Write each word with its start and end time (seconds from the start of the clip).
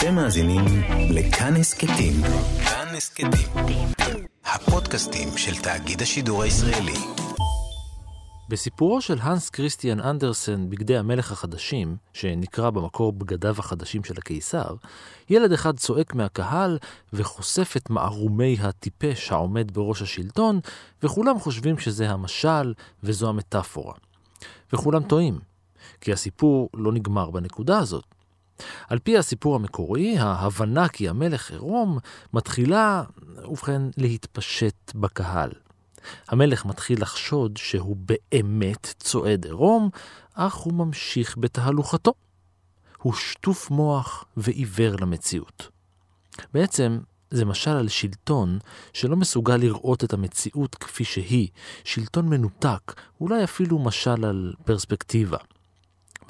אתם 0.00 0.14
מאזינים 0.14 0.64
לכאן 1.10 1.56
הסכתים. 1.56 2.12
כאן 2.64 2.94
הסכתים. 2.96 3.88
הפודקאסטים 4.44 5.28
של 5.36 5.62
תאגיד 5.62 6.02
השידור 6.02 6.42
הישראלי. 6.42 6.98
בסיפורו 8.48 9.00
של 9.00 9.18
הנס 9.20 9.50
כריסטיאן 9.50 10.00
אנדרסן, 10.00 10.70
בגדי 10.70 10.96
המלך 10.96 11.32
החדשים, 11.32 11.96
שנקרא 12.12 12.70
במקור 12.70 13.12
בגדיו 13.12 13.54
החדשים 13.58 14.04
של 14.04 14.14
הקיסר, 14.18 14.74
ילד 15.30 15.52
אחד 15.52 15.76
צועק 15.76 16.14
מהקהל 16.14 16.78
וחושף 17.12 17.74
את 17.76 17.90
מערומי 17.90 18.56
הטיפש 18.60 19.32
העומד 19.32 19.70
בראש 19.70 20.02
השלטון, 20.02 20.60
וכולם 21.02 21.38
חושבים 21.38 21.78
שזה 21.78 22.10
המשל 22.10 22.74
וזו 23.02 23.28
המטאפורה. 23.28 23.94
וכולם 24.72 25.02
טועים, 25.02 25.38
כי 26.00 26.12
הסיפור 26.12 26.70
לא 26.74 26.92
נגמר 26.92 27.30
בנקודה 27.30 27.78
הזאת. 27.78 28.19
על 28.88 28.98
פי 28.98 29.18
הסיפור 29.18 29.56
המקורי, 29.56 30.18
ההבנה 30.18 30.88
כי 30.88 31.08
המלך 31.08 31.50
עירום 31.50 31.98
מתחילה, 32.32 33.04
ובכן, 33.48 33.82
להתפשט 33.96 34.92
בקהל. 34.94 35.50
המלך 36.28 36.66
מתחיל 36.66 37.02
לחשוד 37.02 37.56
שהוא 37.56 37.96
באמת 37.96 38.94
צועד 38.98 39.44
עירום, 39.44 39.90
אך 40.34 40.54
הוא 40.54 40.72
ממשיך 40.72 41.38
בתהלוכתו. 41.38 42.12
הוא 43.02 43.12
שטוף 43.12 43.70
מוח 43.70 44.24
ועיוור 44.36 44.96
למציאות. 45.00 45.68
בעצם, 46.54 46.98
זה 47.30 47.44
משל 47.44 47.70
על 47.70 47.88
שלטון 47.88 48.58
שלא 48.92 49.16
מסוגל 49.16 49.56
לראות 49.56 50.04
את 50.04 50.12
המציאות 50.12 50.74
כפי 50.74 51.04
שהיא, 51.04 51.48
שלטון 51.84 52.28
מנותק, 52.28 52.94
אולי 53.20 53.44
אפילו 53.44 53.78
משל 53.78 54.24
על 54.24 54.54
פרספקטיבה. 54.64 55.38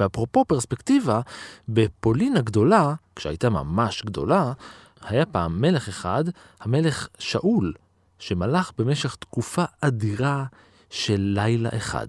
ואפרופו 0.00 0.44
פרספקטיבה, 0.44 1.20
בפולין 1.68 2.36
הגדולה, 2.36 2.94
כשהייתה 3.16 3.50
ממש 3.50 4.02
גדולה, 4.02 4.52
היה 5.00 5.26
פעם 5.26 5.60
מלך 5.60 5.88
אחד, 5.88 6.24
המלך 6.60 7.08
שאול, 7.18 7.72
שמלך 8.18 8.70
במשך 8.78 9.14
תקופה 9.14 9.64
אדירה 9.80 10.44
של 10.90 11.20
לילה 11.20 11.70
אחד. 11.76 12.06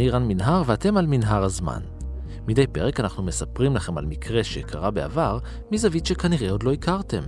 אני 0.00 0.10
רן 0.10 0.28
מנהר 0.28 0.62
ואתם 0.66 0.96
על 0.96 1.06
מנהר 1.06 1.44
הזמן. 1.44 1.80
מדי 2.46 2.66
פרק 2.66 3.00
אנחנו 3.00 3.22
מספרים 3.22 3.76
לכם 3.76 3.98
על 3.98 4.06
מקרה 4.06 4.44
שקרה 4.44 4.90
בעבר 4.90 5.38
מזווית 5.70 6.06
שכנראה 6.06 6.50
עוד 6.50 6.62
לא 6.62 6.72
הכרתם. 6.72 7.22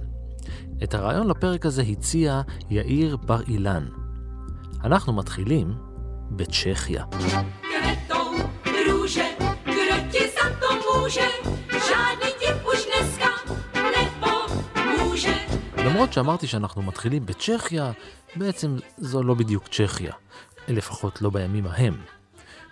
את 0.83 0.95
הרעיון 0.95 1.29
לפרק 1.29 1.67
הזה 1.67 1.83
הציע 1.83 2.41
יאיר 2.71 3.17
בר 3.17 3.41
אילן. 3.49 3.87
אנחנו 4.85 5.13
מתחילים 5.13 5.75
בצ'כיה. 6.31 7.05
למרות 15.79 16.13
שאמרתי 16.13 16.47
שאנחנו 16.47 16.83
מתחילים 16.83 17.27
בצ'כיה, 17.27 17.93
בעצם 18.37 18.77
זו 18.99 19.23
לא 19.23 19.35
בדיוק 19.35 19.69
צ'כיה, 19.69 20.13
לפחות 20.69 21.23
לא 21.23 21.31
בימים 21.31 21.67
ההם. 21.67 21.95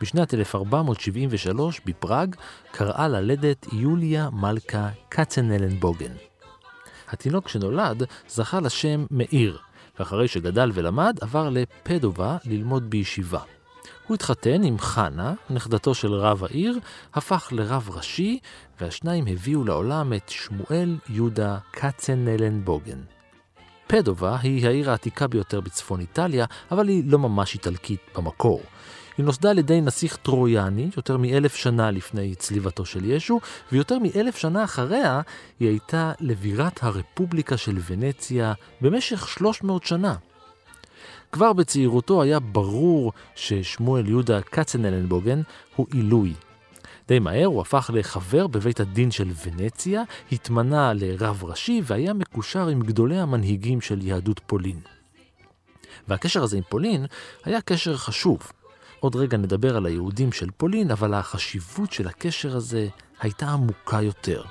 בשנת 0.00 0.34
1473 0.34 1.80
בפראג 1.86 2.36
קראה 2.70 3.08
ללדת 3.08 3.66
יוליה 3.72 4.30
מלכה 4.32 4.88
קצנלנבוגן. 5.08 6.12
התינוק 7.08 7.48
שנולד 7.48 8.02
זכה 8.28 8.60
לשם 8.60 9.06
מאיר, 9.10 9.58
ואחרי 9.98 10.28
שגדל 10.28 10.70
ולמד 10.74 11.16
עבר 11.20 11.48
לפדובה 11.50 12.36
ללמוד 12.44 12.90
בישיבה. 12.90 13.40
הוא 14.06 14.14
התחתן 14.14 14.62
עם 14.62 14.78
חנה, 14.78 15.34
נכדתו 15.50 15.94
של 15.94 16.14
רב 16.14 16.44
העיר, 16.44 16.78
הפך 17.14 17.48
לרב 17.52 17.90
ראשי, 17.90 18.38
והשניים 18.80 19.26
הביאו 19.26 19.64
לעולם 19.64 20.12
את 20.12 20.28
שמואל 20.28 20.98
יהודה 21.08 21.58
קצנלנבוגן. 21.70 23.00
פדובה 23.86 24.36
היא 24.42 24.66
העיר 24.66 24.90
העתיקה 24.90 25.26
ביותר 25.26 25.60
בצפון 25.60 26.00
איטליה, 26.00 26.46
אבל 26.70 26.88
היא 26.88 27.02
לא 27.06 27.18
ממש 27.18 27.54
איטלקית 27.54 28.00
במקור. 28.16 28.62
היא 29.20 29.24
נוסדה 29.24 29.50
על 29.50 29.58
ידי 29.58 29.80
נסיך 29.80 30.16
טרויאני 30.16 30.90
יותר 30.96 31.16
מאלף 31.16 31.54
שנה 31.54 31.90
לפני 31.90 32.34
צליבתו 32.34 32.84
של 32.84 33.04
ישו, 33.04 33.40
ויותר 33.72 33.98
מאלף 33.98 34.36
שנה 34.36 34.64
אחריה 34.64 35.20
היא 35.60 35.68
הייתה 35.68 36.12
לבירת 36.20 36.82
הרפובליקה 36.82 37.56
של 37.56 37.78
ונציה 37.86 38.52
במשך 38.80 39.28
300 39.28 39.84
שנה. 39.84 40.14
כבר 41.32 41.52
בצעירותו 41.52 42.22
היה 42.22 42.40
ברור 42.40 43.12
ששמואל 43.34 44.08
יהודה 44.08 44.40
קצנלנבוגן 44.42 45.42
הוא 45.76 45.86
עילוי. 45.92 46.34
די 47.08 47.18
מהר 47.18 47.46
הוא 47.46 47.60
הפך 47.60 47.90
לחבר 47.94 48.46
בבית 48.46 48.80
הדין 48.80 49.10
של 49.10 49.28
ונציה, 49.44 50.02
התמנה 50.32 50.92
לרב 50.92 51.44
ראשי 51.44 51.82
והיה 51.84 52.12
מקושר 52.12 52.68
עם 52.68 52.82
גדולי 52.82 53.18
המנהיגים 53.18 53.80
של 53.80 54.06
יהדות 54.06 54.40
פולין. 54.46 54.80
והקשר 56.08 56.42
הזה 56.42 56.56
עם 56.56 56.62
פולין 56.68 57.06
היה 57.44 57.60
קשר 57.60 57.96
חשוב. 57.96 58.52
עוד 59.00 59.16
רגע 59.16 59.36
נדבר 59.36 59.76
על 59.76 59.86
היהודים 59.86 60.32
של 60.32 60.48
פולין, 60.56 60.90
אבל 60.90 61.14
החשיבות 61.14 61.92
של 61.92 62.08
הקשר 62.08 62.56
הזה 62.56 62.88
הייתה 63.20 63.46
עמוקה 63.46 64.02
יותר. 64.02 64.42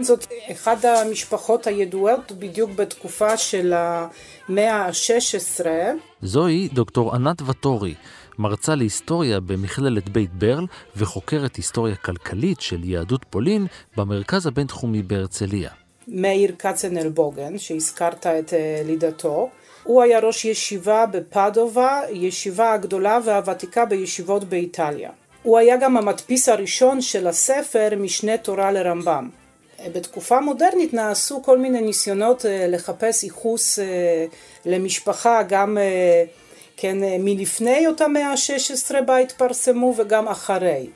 זאת 0.00 0.26
אחת 0.52 0.84
המשפחות 0.84 1.66
הידועות 1.66 2.32
בדיוק 2.38 2.70
בתקופה 2.70 3.36
של 3.36 3.72
המאה 3.72 4.86
ה-16. 4.86 5.66
זוהי 6.22 6.68
דוקטור 6.72 7.14
ענת 7.14 7.42
וטורי, 7.42 7.94
מרצה 8.38 8.74
להיסטוריה 8.74 9.40
במכללת 9.40 10.08
בית 10.08 10.34
ברל 10.34 10.66
וחוקרת 10.96 11.56
היסטוריה 11.56 11.96
כלכלית 11.96 12.60
של 12.60 12.84
יהדות 12.84 13.24
פולין 13.30 13.66
במרכז 13.96 14.46
הבינתחומי 14.46 15.02
בהרצליה. 15.02 15.85
מאיר 16.08 16.52
קצנלבוגן, 16.56 17.58
שהזכרת 17.58 18.26
את 18.26 18.54
אה, 18.54 18.82
לידתו. 18.84 19.48
הוא 19.82 20.02
היה 20.02 20.18
ראש 20.18 20.44
ישיבה 20.44 21.06
בפדובה, 21.06 22.00
ישיבה 22.12 22.72
הגדולה 22.72 23.18
והוותיקה 23.24 23.84
בישיבות 23.84 24.44
באיטליה. 24.44 25.10
הוא 25.42 25.58
היה 25.58 25.76
גם 25.76 25.96
המדפיס 25.96 26.48
הראשון 26.48 27.00
של 27.00 27.26
הספר 27.26 27.88
משנה 27.96 28.36
תורה 28.36 28.72
לרמב"ם. 28.72 29.28
אה, 29.80 29.86
בתקופה 29.92 30.40
מודרנית 30.40 30.94
נעשו 30.94 31.42
כל 31.42 31.58
מיני 31.58 31.80
ניסיונות 31.80 32.46
אה, 32.46 32.66
לחפש 32.68 33.24
ייחוס 33.24 33.78
למשפחה 34.64 35.42
גם 35.42 35.78
כן 36.76 36.98
מלפני 37.18 37.86
אותה 37.86 38.08
מאה 38.08 38.30
ה-16 38.30 39.00
בה 39.00 39.16
התפרסמו 39.16 39.94
וגם 39.96 40.28
אחרי. 40.28 40.86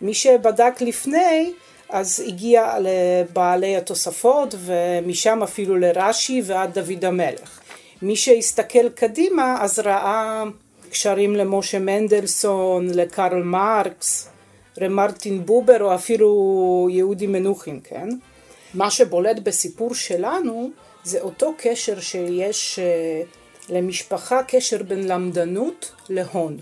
מי 0.00 0.14
שבדק 0.14 0.74
לפני 0.80 1.52
אז 1.88 2.24
הגיע 2.26 2.74
לבעלי 2.80 3.76
התוספות 3.76 4.54
ומשם 4.58 5.42
אפילו 5.42 5.76
לרש"י 5.76 6.42
ועד 6.44 6.78
דוד 6.78 7.04
המלך. 7.04 7.60
מי 8.02 8.16
שהסתכל 8.16 8.88
קדימה 8.88 9.58
אז 9.60 9.78
ראה 9.78 10.44
קשרים 10.90 11.36
למשה 11.36 11.78
מנדלסון, 11.78 12.88
לקרל 12.90 13.42
מרקס, 13.42 14.28
למרטין 14.78 15.46
בובר 15.46 15.82
או 15.82 15.94
אפילו 15.94 16.88
יהודי 16.90 17.26
מנוחין, 17.26 17.80
כן? 17.84 18.08
מה 18.74 18.90
שבולט 18.90 19.38
בסיפור 19.38 19.94
שלנו 19.94 20.70
זה 21.04 21.20
אותו 21.20 21.54
קשר 21.58 22.00
שיש 22.00 22.78
אה, 22.78 23.22
למשפחה, 23.68 24.42
קשר 24.42 24.82
בין 24.82 25.08
למדנות 25.08 25.92
להון. 26.08 26.58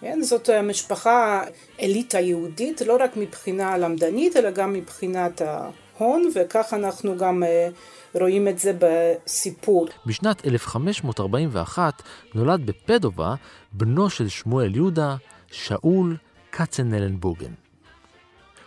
כן? 0.00 0.22
זאת 0.22 0.50
משפחה 0.50 1.44
אליטה 1.80 2.20
יהודית, 2.20 2.80
לא 2.80 2.96
רק 3.00 3.16
מבחינה 3.16 3.78
למדנית, 3.78 4.36
אלא 4.36 4.50
גם 4.50 4.72
מבחינת 4.72 5.42
ההון, 5.42 6.30
וכך 6.34 6.72
אנחנו 6.72 7.16
גם 7.16 7.42
אה, 7.42 7.68
רואים 8.14 8.48
את 8.48 8.58
זה 8.58 8.72
בסיפור. 8.78 9.88
בשנת 10.06 10.46
1541 10.46 12.02
נולד 12.34 12.66
בפדובה 12.66 13.34
בנו 13.72 14.10
של 14.10 14.28
שמואל 14.28 14.74
יהודה, 14.74 15.16
שאול 15.50 16.16
קצנלנבוגן. 16.50 17.52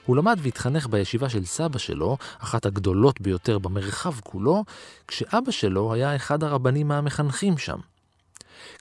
הוא 0.06 0.18
למד 0.18 0.40
והתחנך 0.42 0.88
בישיבה 0.88 1.30
של 1.30 1.46
סבא 1.46 1.78
שלו, 1.78 2.18
אחת 2.44 2.66
הגדולות 2.66 3.22
ביותר 3.22 3.60
במרחב 3.60 4.14
כולו, 4.24 4.64
כשאבא 5.08 5.52
שלו 5.52 5.94
היה 5.94 6.16
אחד 6.16 6.44
הרבנים 6.44 6.92
המחנכים 6.92 7.58
שם. 7.58 7.78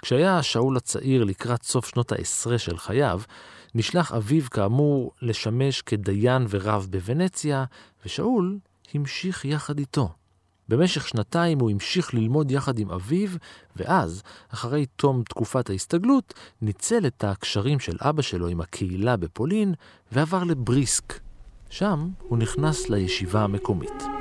כשהיה 0.03 0.43
שאול 0.43 0.77
הצעיר 0.77 1.25
לקראת 1.25 1.63
סוף 1.63 1.87
שנות 1.89 2.13
העשרה 2.13 2.59
של 2.59 2.79
חייו, 2.79 3.21
נשלח 3.75 4.13
אביו 4.13 4.43
כאמור 4.51 5.13
לשמש 5.23 5.83
כדיין 5.83 6.47
ורב 6.49 6.87
בוונציה, 6.91 7.65
ושאול 8.05 8.59
המשיך 8.95 9.45
יחד 9.45 9.79
איתו. 9.79 10.09
במשך 10.69 11.09
שנתיים 11.09 11.59
הוא 11.59 11.71
המשיך 11.71 12.15
ללמוד 12.15 12.51
יחד 12.51 12.79
עם 12.79 12.91
אביו, 12.91 13.29
ואז, 13.77 14.23
אחרי 14.49 14.87
תום 14.87 15.23
תקופת 15.23 15.71
ההסתגלות, 15.71 16.35
ניצל 16.63 17.07
את 17.07 17.25
הקשרים 17.25 17.81
של 17.81 17.97
אבא 18.01 18.23
שלו 18.23 18.49
עם 18.49 18.61
הקהילה 18.61 19.17
בפולין, 19.17 19.75
ועבר 20.13 20.45
לבריסק. 20.45 21.21
שם 21.71 22.09
הוא 22.19 22.39
נכנס 22.39 22.89
לישיבה 22.89 23.45
המקומית. 23.45 24.18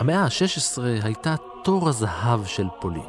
המאה 0.00 0.18
ה-16 0.18 0.82
הייתה 1.02 1.34
תור 1.64 1.88
הזהב 1.88 2.46
של 2.46 2.66
פולין. 2.80 3.02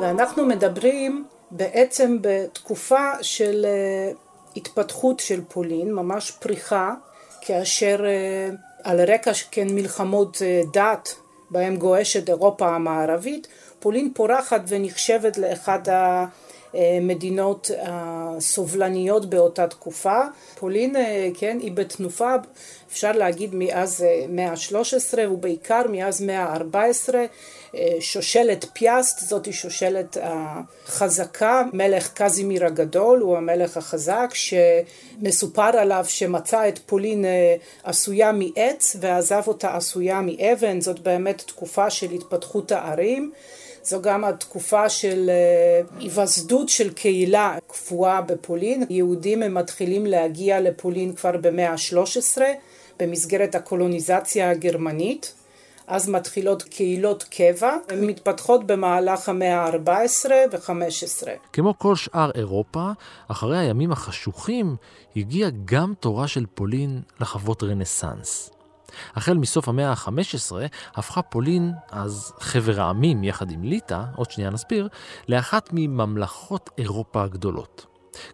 ואנחנו 0.00 0.46
מדברים 0.46 1.24
בעצם 1.50 2.18
בתקופה 2.20 3.10
של 3.22 3.66
אה, 3.68 4.12
התפתחות 4.56 5.20
של 5.20 5.40
פולין, 5.48 5.92
ממש 5.94 6.30
פריחה, 6.30 6.94
כאשר 7.40 8.04
אה, 8.06 8.50
על 8.84 9.00
רקע 9.00 9.32
כן 9.50 9.66
מלחמות 9.70 10.42
אה, 10.42 10.62
דת 10.72 11.14
בהם 11.50 11.76
גועשת 11.76 12.28
אירופה 12.28 12.68
המערבית, 12.68 13.46
פולין 13.78 14.12
פורחת 14.14 14.60
ונחשבת 14.68 15.38
לאחד 15.38 15.88
ה... 15.88 16.24
המדינות 16.74 17.70
הסובלניות 17.82 19.30
באותה 19.30 19.66
תקופה. 19.66 20.20
פולין, 20.58 20.96
אה, 20.96 21.28
כן, 21.38 21.58
היא 21.60 21.72
בתנופה, 21.72 22.34
אפשר 22.90 23.12
להגיד 23.12 23.50
מאז 23.52 24.02
אה, 24.02 24.24
מאה 24.28 24.50
ה-13 24.50 25.18
ובעיקר 25.30 25.82
מאז 25.90 26.22
מאה 26.22 26.44
ה-14. 26.44 27.14
אה, 27.74 27.96
שושלת 28.00 28.64
פיאסט, 28.72 29.18
זאת 29.18 29.52
שושלת 29.52 30.16
החזקה, 30.22 31.62
מלך 31.72 32.12
קזימיר 32.14 32.64
הגדול 32.64 33.20
הוא 33.20 33.36
המלך 33.36 33.76
החזק 33.76 34.30
שמסופר 34.34 35.62
עליו 35.78 36.04
שמצא 36.08 36.68
את 36.68 36.78
פולין 36.78 37.24
עשויה 37.84 38.32
מעץ 38.32 38.96
ועזב 39.00 39.42
אותה 39.46 39.76
עשויה 39.76 40.20
מאבן, 40.20 40.80
זאת 40.80 41.00
באמת 41.00 41.42
תקופה 41.46 41.90
של 41.90 42.10
התפתחות 42.10 42.72
הערים. 42.72 43.32
זו 43.88 44.02
גם 44.02 44.24
התקופה 44.24 44.88
של 44.88 45.30
אה, 45.30 45.80
היווסדות 45.98 46.68
של 46.68 46.92
קהילה 46.92 47.56
קבועה 47.66 48.20
בפולין. 48.20 48.84
יהודים 48.90 49.42
הם 49.42 49.54
מתחילים 49.54 50.06
להגיע 50.06 50.60
לפולין 50.60 51.14
כבר 51.14 51.36
במאה 51.40 51.70
ה-13 51.70 52.40
במסגרת 53.00 53.54
הקולוניזציה 53.54 54.50
הגרמנית. 54.50 55.34
אז 55.86 56.08
מתחילות 56.08 56.62
קהילות 56.62 57.22
קבע, 57.22 57.76
הן 57.88 58.04
מתפתחות 58.06 58.66
במהלך 58.66 59.28
המאה 59.28 59.64
ה-14 59.64 60.30
ו-15. 60.52 61.28
כמו 61.52 61.78
כל 61.78 61.96
שאר 61.96 62.30
אירופה, 62.34 62.90
אחרי 63.28 63.58
הימים 63.58 63.92
החשוכים 63.92 64.76
הגיעה 65.16 65.50
גם 65.64 65.92
תורה 66.00 66.28
של 66.28 66.46
פולין 66.54 67.00
לחוות 67.20 67.62
רנסאנס. 67.62 68.57
החל 69.14 69.34
מסוף 69.34 69.68
המאה 69.68 69.90
ה-15 69.90 70.52
הפכה 70.94 71.22
פולין, 71.22 71.72
אז 71.90 72.32
חבר 72.40 72.80
העמים 72.80 73.24
יחד 73.24 73.50
עם 73.50 73.62
ליטא, 73.62 74.02
עוד 74.16 74.30
שנייה 74.30 74.50
נסביר, 74.50 74.88
לאחת 75.28 75.68
מממלכות 75.72 76.70
אירופה 76.78 77.22
הגדולות. 77.22 77.86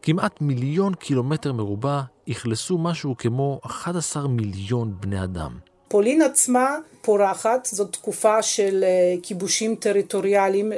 כמעט 0.02 0.40
מיליון 0.40 0.94
קילומטר 0.94 1.52
מרובע 1.52 2.00
אכלסו 2.30 2.78
משהו 2.78 3.14
כמו 3.18 3.60
11 3.66 4.28
מיליון 4.28 4.94
בני 5.00 5.24
אדם. 5.24 5.58
פולין 5.88 6.22
עצמה 6.22 6.76
פורחת, 7.02 7.68
זאת 7.72 7.92
תקופה 7.92 8.42
של 8.42 8.84
אה, 8.84 9.14
כיבושים 9.22 9.74
טריטוריאליים 9.74 10.72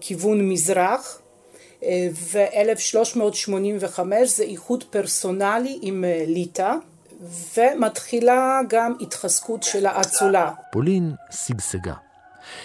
לכיוון 0.00 0.48
מזרח, 0.48 1.18
אה, 1.82 2.08
ו-1385 2.32 4.00
זה 4.24 4.42
איחוד 4.42 4.84
פרסונלי 4.84 5.78
עם 5.82 6.04
אה, 6.04 6.24
ליטא. 6.26 6.74
ומתחילה 7.56 8.60
גם 8.68 8.94
התחזקות 9.00 9.62
של 9.62 9.86
האצולה. 9.86 10.52
פולין 10.72 11.14
שגשגה. 11.30 11.94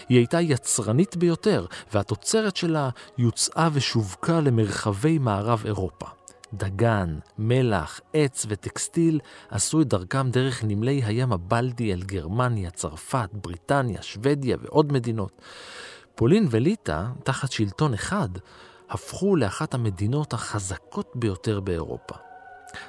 היא 0.09 0.17
הייתה 0.17 0.41
יצרנית 0.41 1.17
ביותר, 1.17 1.65
והתוצרת 1.93 2.55
שלה 2.55 2.89
יוצאה 3.17 3.69
ושווקה 3.73 4.39
למרחבי 4.39 5.17
מערב 5.17 5.61
אירופה. 5.65 6.05
דגן, 6.53 7.19
מלח, 7.37 7.99
עץ 8.13 8.45
וטקסטיל 8.49 9.19
עשו 9.49 9.81
את 9.81 9.87
דרכם 9.87 10.29
דרך 10.31 10.63
נמלי 10.63 11.01
הים 11.05 11.33
הבלטי 11.33 11.93
אל 11.93 12.01
גרמניה, 12.01 12.71
צרפת, 12.71 13.29
בריטניה, 13.33 14.01
שוודיה 14.01 14.57
ועוד 14.61 14.93
מדינות. 14.93 15.41
פולין 16.15 16.47
וליטא, 16.49 17.03
תחת 17.23 17.51
שלטון 17.51 17.93
אחד, 17.93 18.29
הפכו 18.89 19.35
לאחת 19.35 19.73
המדינות 19.73 20.33
החזקות 20.33 21.11
ביותר 21.15 21.59
באירופה. 21.59 22.28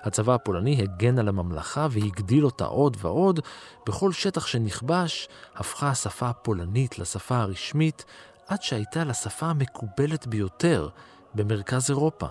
הצבא 0.02 0.34
הפולני 0.34 0.82
הגן 0.82 1.18
על 1.18 1.28
הממלכה 1.28 1.86
והגדיל 1.90 2.44
אותה 2.44 2.64
עוד 2.64 2.96
ועוד. 3.00 3.40
בכל 3.86 4.12
שטח 4.12 4.46
שנכבש 4.46 5.28
הפכה 5.56 5.88
השפה 5.88 6.28
הפולנית 6.28 6.98
לשפה 6.98 7.36
הרשמית, 7.36 8.04
עד 8.48 8.62
שהייתה 8.62 9.04
לשפה 9.04 9.46
המקובלת 9.46 10.26
ביותר 10.26 10.88
במרכז 11.34 11.90
אירופה. 11.90 12.26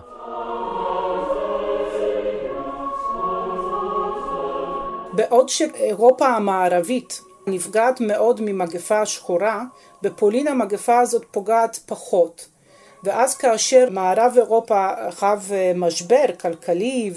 בעוד 5.12 5.48
שאירופה 5.48 6.28
המערבית 6.28 7.20
נפגעת 7.46 8.00
מאוד 8.00 8.40
ממגפה 8.40 9.00
השחורה, 9.00 9.64
בפולין 10.02 10.48
המגפה 10.48 11.00
הזאת 11.00 11.26
פוגעת 11.30 11.78
פחות. 11.86 12.48
ואז 13.04 13.34
כאשר 13.34 13.88
מערב 13.90 14.32
אירופה 14.36 14.88
חב 15.10 15.40
אה, 15.52 15.72
משבר 15.74 16.24
כלכלי 16.40 17.12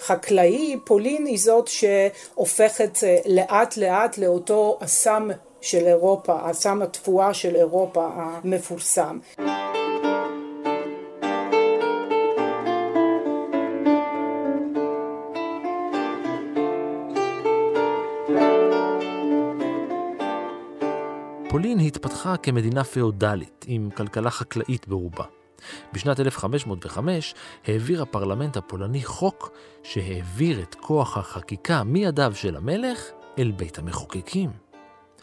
וחקלאי, 0.00 0.76
פולין 0.84 1.26
היא 1.26 1.38
זאת 1.38 1.68
שהופכת 1.68 2.98
אה, 3.04 3.16
לאט 3.26 3.76
לאט 3.76 4.18
לאותו 4.18 4.78
אסם 4.84 5.28
של 5.60 5.86
אירופה, 5.86 6.50
אסם 6.50 6.82
התבואה 6.82 7.34
של 7.34 7.56
אירופה 7.56 8.08
המפורסם. 8.14 9.18
פולין 21.52 21.80
התפתחה 21.80 22.36
כמדינה 22.36 22.84
פאודלית, 22.84 23.64
עם 23.68 23.90
כלכלה 23.90 24.30
חקלאית 24.30 24.88
ברובה. 24.88 25.24
בשנת 25.92 26.20
1505 26.20 27.34
העביר 27.66 28.02
הפרלמנט 28.02 28.56
הפולני 28.56 29.04
חוק 29.04 29.50
שהעביר 29.82 30.62
את 30.62 30.74
כוח 30.74 31.16
החקיקה 31.16 31.84
מידיו 31.84 32.32
של 32.34 32.56
המלך 32.56 33.00
אל 33.38 33.50
בית 33.50 33.78
המחוקקים. 33.78 34.50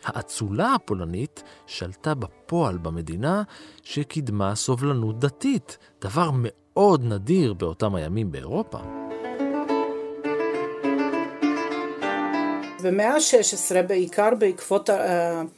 האצולה 0.03 0.73
הפולנית 0.73 1.43
שלטה 1.67 2.13
בפועל 2.15 2.77
במדינה 2.77 3.43
שקידמה 3.83 4.55
סובלנות 4.55 5.19
דתית, 5.19 5.77
דבר 6.01 6.29
מאוד 6.33 7.03
נדיר 7.03 7.53
באותם 7.53 7.95
הימים 7.95 8.31
באירופה. 8.31 8.98
במאה 12.81 13.13
ה-16, 13.13 13.81
בעיקר 13.87 14.29
בעקבות 14.39 14.89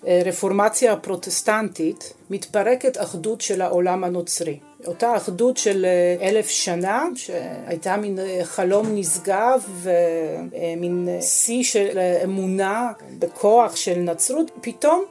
הרפורמציה 0.07 0.93
הפרוטסטנטית, 0.93 2.13
מתפרקת 2.29 2.97
אחדות 3.01 3.41
של 3.41 3.61
העולם 3.61 4.03
הנוצרי. 4.03 4.59
אותה 4.87 5.17
אחדות 5.17 5.57
של 5.57 5.85
אה, 5.85 6.27
אלף 6.27 6.49
שנה, 6.49 7.05
שהייתה 7.15 7.97
מין 7.97 8.19
אה, 8.19 8.39
חלום 8.43 8.87
נשגב 8.95 9.63
ומין 9.81 11.07
אה, 11.09 11.21
שיא 11.21 11.63
של 11.63 11.99
אמונה 12.23 12.91
בכוח 13.19 13.75
של 13.75 13.99
נצרות, 13.99 14.51
פתאום 14.61 15.05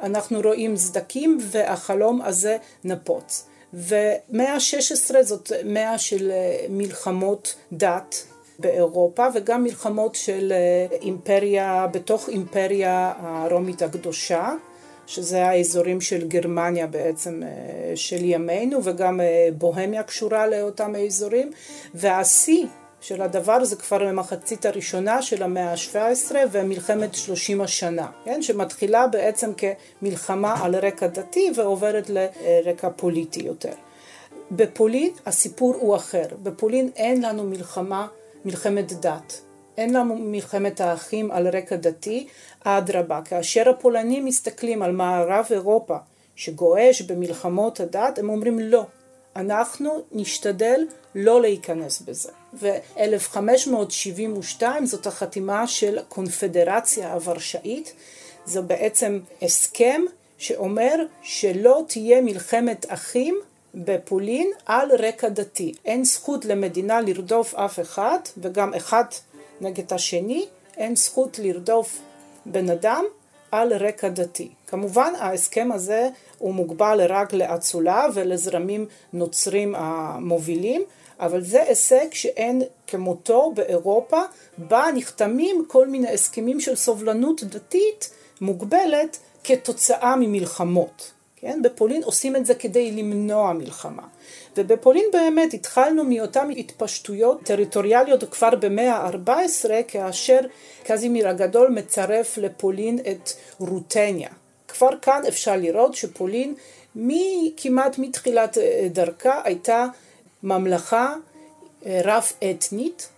אנחנו 0.00 0.40
רואים 0.40 0.76
סדקים 0.76 1.38
והחלום 1.40 2.22
הזה 2.22 2.56
נפוץ. 2.84 3.46
ומאה 3.74 4.54
ה-16 4.54 5.22
זאת 5.22 5.52
מאה 5.64 5.98
של 5.98 6.32
מלחמות 6.68 7.54
דת 7.72 8.26
באירופה 8.62 9.26
וגם 9.34 9.64
מלחמות 9.64 10.14
של 10.14 10.52
אה, 10.52 10.96
אימפריה, 11.02 11.86
בתוך 11.92 12.28
אימפריה 12.28 13.12
הרומית 13.18 13.82
הקדושה, 13.82 14.50
שזה 15.06 15.44
האזורים 15.44 16.00
של 16.00 16.28
גרמניה 16.28 16.86
בעצם 16.86 17.40
אה, 17.42 17.96
של 17.96 18.24
ימינו 18.24 18.84
וגם 18.84 19.20
אה, 19.20 19.48
בוהמיה 19.58 20.02
קשורה 20.02 20.46
לאותם 20.46 20.94
האזורים 20.94 21.50
והשיא 21.94 22.66
של 23.00 23.22
הדבר 23.22 23.64
זה 23.64 23.76
כבר 23.76 23.98
במחצית 24.08 24.66
הראשונה 24.66 25.22
של 25.22 25.42
המאה 25.42 25.72
ה-17 25.72 26.34
ומלחמת 26.52 27.14
שלושים 27.14 27.60
השנה, 27.60 28.06
כן? 28.24 28.42
שמתחילה 28.42 29.06
בעצם 29.06 29.52
כמלחמה 29.54 30.64
על 30.64 30.76
רקע 30.76 31.06
דתי 31.06 31.50
ועוברת 31.56 32.10
לרקע 32.10 32.88
פוליטי 32.96 33.40
יותר. 33.40 33.72
בפולין 34.50 35.10
הסיפור 35.26 35.74
הוא 35.80 35.96
אחר, 35.96 36.26
בפולין 36.42 36.90
אין 36.96 37.22
לנו 37.22 37.44
מלחמה 37.44 38.06
מלחמת 38.44 38.92
דת. 38.92 39.40
אין 39.76 39.94
לנו 39.94 40.16
מלחמת 40.16 40.80
האחים 40.80 41.30
על 41.30 41.48
רקע 41.48 41.76
דתי, 41.76 42.26
אדרבה, 42.64 43.20
כאשר 43.24 43.68
הפולנים 43.68 44.24
מסתכלים 44.24 44.82
על 44.82 44.92
מערב 44.92 45.46
אירופה 45.50 45.96
שגועש 46.36 47.02
במלחמות 47.02 47.80
הדת, 47.80 48.18
הם 48.18 48.30
אומרים 48.30 48.58
לא, 48.58 48.86
אנחנו 49.36 50.02
נשתדל 50.12 50.86
לא 51.14 51.40
להיכנס 51.40 52.00
בזה. 52.00 52.30
ו-1572 52.54 54.62
זאת 54.84 55.06
החתימה 55.06 55.66
של 55.66 55.98
הקונפדרציה 55.98 57.12
הוורשאית, 57.12 57.92
זה 58.44 58.62
בעצם 58.62 59.20
הסכם 59.42 60.02
שאומר 60.38 60.94
שלא 61.22 61.82
תהיה 61.88 62.20
מלחמת 62.20 62.86
אחים 62.88 63.40
בפולין 63.74 64.50
על 64.66 64.88
רקע 64.98 65.28
דתי. 65.28 65.72
אין 65.84 66.04
זכות 66.04 66.44
למדינה 66.44 67.00
לרדוף 67.00 67.54
אף 67.54 67.80
אחד, 67.80 68.18
וגם 68.38 68.74
אחד 68.74 69.04
נגד 69.60 69.92
השני, 69.92 70.46
אין 70.76 70.96
זכות 70.96 71.38
לרדוף 71.38 71.98
בן 72.46 72.70
אדם 72.70 73.04
על 73.50 73.72
רקע 73.72 74.08
דתי. 74.08 74.48
כמובן 74.66 75.12
ההסכם 75.18 75.72
הזה 75.72 76.08
הוא 76.38 76.54
מוגבל 76.54 77.00
רק 77.08 77.32
לאצולה 77.32 78.06
ולזרמים 78.14 78.86
נוצרים 79.12 79.74
המובילים, 79.74 80.82
אבל 81.20 81.44
זה 81.44 81.62
הישג 81.62 82.06
שאין 82.12 82.62
כמותו 82.86 83.52
באירופה, 83.54 84.20
בה 84.58 84.84
נחתמים 84.94 85.64
כל 85.68 85.88
מיני 85.88 86.08
הסכמים 86.08 86.60
של 86.60 86.76
סובלנות 86.76 87.42
דתית 87.42 88.10
מוגבלת 88.40 89.18
כתוצאה 89.44 90.16
ממלחמות. 90.16 91.12
כן? 91.42 91.62
בפולין 91.62 92.02
עושים 92.02 92.36
את 92.36 92.46
זה 92.46 92.54
כדי 92.54 92.92
למנוע 92.92 93.52
מלחמה. 93.52 94.02
ובפולין 94.56 95.04
באמת 95.12 95.54
התחלנו 95.54 96.04
מאותן 96.04 96.50
התפשטויות 96.56 97.42
טריטוריאליות 97.44 98.24
כבר 98.24 98.50
במאה 98.60 98.96
ה-14 98.96 99.68
כאשר 99.88 100.40
קזימיר 100.84 101.28
הגדול 101.28 101.70
מצרף 101.70 102.38
לפולין 102.38 102.98
את 102.98 103.30
רוטניה. 103.58 104.28
כבר 104.68 104.90
כאן 105.02 105.22
אפשר 105.28 105.56
לראות 105.56 105.94
שפולין 105.94 106.54
כמעט 107.56 107.98
מתחילת 107.98 108.58
אה, 108.58 108.86
דרכה 108.90 109.40
הייתה 109.44 109.86
ממלכה 110.42 111.14
אה, 111.86 112.00
רב 112.04 112.32
אתנית 112.50 113.08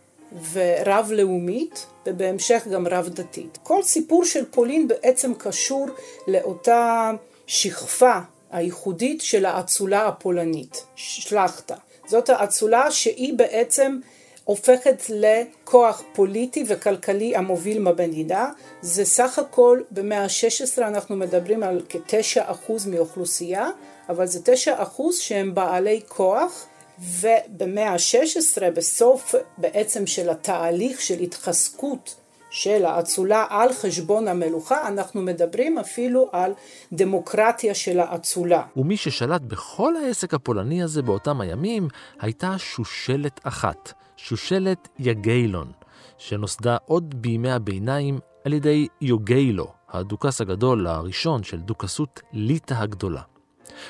ורב 0.53 1.13
לאומית 1.13 1.87
ובהמשך 2.07 2.67
גם 2.73 2.87
רב 2.87 3.09
דתית. 3.09 3.59
כל 3.63 3.83
סיפור 3.83 4.25
של 4.25 4.45
פולין 4.51 4.89
בעצם 4.89 5.35
קשור 5.35 5.87
לאותה 6.29 7.11
שכבה 7.47 8.21
הייחודית 8.51 9.21
של 9.21 9.47
האצולה 9.47 10.07
הפולנית, 10.09 10.85
שלחתה. 10.97 11.75
זאת 12.07 12.29
האצולה 12.29 12.91
שהיא 12.91 13.35
בעצם 13.35 13.99
הופכת 14.45 15.03
לכוח 15.09 16.03
פוליטי 16.13 16.65
וכלכלי 16.69 17.37
המוביל 17.37 17.85
במדינה. 17.85 18.51
זה 18.83 19.05
סך 19.05 19.39
הכל 19.39 19.81
במאה 19.91 20.23
ה-16 20.23 20.83
אנחנו 20.83 21.17
מדברים 21.17 21.63
על 21.63 21.83
כתשע 21.89 22.51
אחוז 22.51 22.87
מאוכלוסייה, 22.87 23.69
אבל 24.09 24.27
זה 24.27 24.41
תשע 24.45 24.83
אחוז 24.83 25.19
שהם 25.19 25.55
בעלי 25.55 26.01
כוח, 26.09 26.67
ובמאה 26.99 27.91
ה-16 27.91 28.71
בסוף 28.71 29.35
בעצם 29.59 30.07
של 30.07 30.31
התהליך 30.31 31.01
של 31.01 31.19
התחזקות 31.19 32.15
של 32.55 32.85
האצולה 32.85 33.47
על 33.49 33.73
חשבון 33.73 34.29
המלוכה, 34.29 34.89
אנחנו 34.89 35.23
מדברים 35.23 35.79
אפילו 35.79 36.29
על 36.33 36.53
דמוקרטיה 36.93 37.75
של 37.75 38.01
האצולה. 38.01 38.63
ומי 38.77 38.97
ששלט 38.97 39.41
בכל 39.41 39.97
העסק 39.97 40.35
הפולני 40.35 40.83
הזה 40.83 41.03
באותם 41.03 41.41
הימים, 41.41 41.89
הייתה 42.21 42.59
שושלת 42.59 43.41
אחת, 43.43 43.93
שושלת 44.17 44.89
יגיילון, 44.99 45.73
שנוסדה 46.19 46.77
עוד 46.87 47.23
בימי 47.23 47.51
הביניים 47.51 48.19
על 48.45 48.53
ידי 48.53 48.89
יוגיילו, 49.01 49.73
הדוכס 49.91 50.41
הגדול 50.41 50.87
הראשון 50.87 51.43
של 51.43 51.61
דוכסות 51.61 52.21
ליטא 52.33 52.75
הגדולה. 52.75 53.23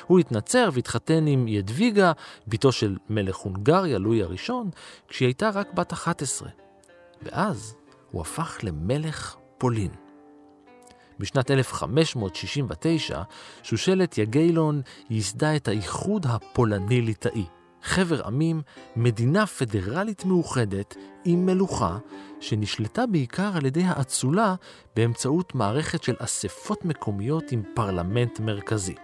הוא 0.07 0.19
התנצר 0.19 0.69
והתחתן 0.73 1.27
עם 1.27 1.47
ידוויגה, 1.47 2.11
בתו 2.47 2.71
של 2.71 2.97
מלך 3.09 3.35
הונגריה, 3.35 3.97
לואי 3.97 4.23
הראשון, 4.23 4.69
כשהיא 5.07 5.27
הייתה 5.27 5.49
רק 5.49 5.73
בת 5.73 5.93
11. 5.93 6.49
ואז 7.21 7.75
הוא 8.15 8.21
הפך 8.21 8.57
למלך 8.63 9.35
פולין. 9.57 9.91
בשנת 11.19 11.51
1569 11.51 13.21
שושלת 13.63 14.17
יגיילון 14.17 14.81
ייסדה 15.09 15.55
את 15.55 15.67
האיחוד 15.67 16.25
הפולני-ליטאי, 16.29 17.45
חבר 17.83 18.27
עמים, 18.27 18.61
מדינה 18.95 19.45
פדרלית 19.47 20.25
מאוחדת 20.25 20.95
עם 21.25 21.45
מלוכה 21.45 21.97
שנשלטה 22.39 23.05
בעיקר 23.05 23.51
על 23.55 23.65
ידי 23.65 23.83
האצולה 23.83 24.55
באמצעות 24.95 25.55
מערכת 25.55 26.03
של 26.03 26.15
אספות 26.19 26.85
מקומיות 26.85 27.51
עם 27.51 27.63
פרלמנט 27.73 28.39
מרכזי. 28.39 28.95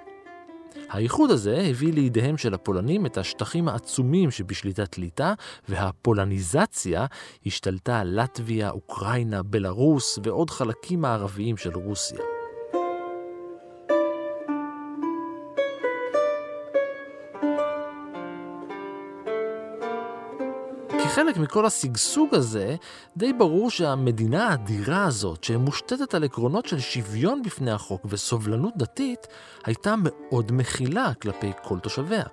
האיחוד 0.89 1.31
הזה 1.31 1.57
הביא 1.69 1.93
לידיהם 1.93 2.37
של 2.37 2.53
הפולנים 2.53 3.05
את 3.05 3.17
השטחים 3.17 3.67
העצומים 3.67 4.31
שבשליטת 4.31 4.97
ליטא, 4.97 5.33
והפולניזציה 5.69 7.05
השתלטה 7.45 7.99
על 7.99 8.21
לטביה, 8.21 8.69
אוקראינה, 8.69 9.43
בלרוס 9.43 10.19
ועוד 10.23 10.49
חלקים 10.49 11.01
מערביים 11.01 11.57
של 11.57 11.75
רוסיה. 11.75 12.40
מכל 21.41 21.65
השגשוג 21.65 22.35
הזה, 22.35 22.75
די 23.17 23.33
ברור 23.33 23.69
שהמדינה 23.71 24.47
האדירה 24.47 25.05
הזאת, 25.05 25.43
שמושתתת 25.43 26.13
על 26.13 26.23
עקרונות 26.23 26.65
של 26.65 26.79
שוויון 26.79 27.43
בפני 27.43 27.71
החוק 27.71 28.01
וסובלנות 28.05 28.73
דתית, 28.77 29.27
הייתה 29.65 29.95
מאוד 29.97 30.51
מכילה 30.51 31.13
כלפי 31.21 31.51
כל 31.63 31.79
תושביה. 31.79 32.23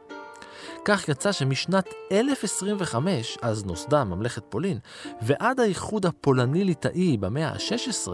כך 0.84 1.08
יצא 1.08 1.32
שמשנת 1.32 1.94
1025, 2.12 3.38
אז 3.42 3.64
נוסדה 3.64 4.04
ממלכת 4.04 4.42
פולין, 4.48 4.78
ועד 5.22 5.60
האיחוד 5.60 6.06
הפולני-ליטאי 6.06 7.16
במאה 7.16 7.48
ה-16, 7.48 8.12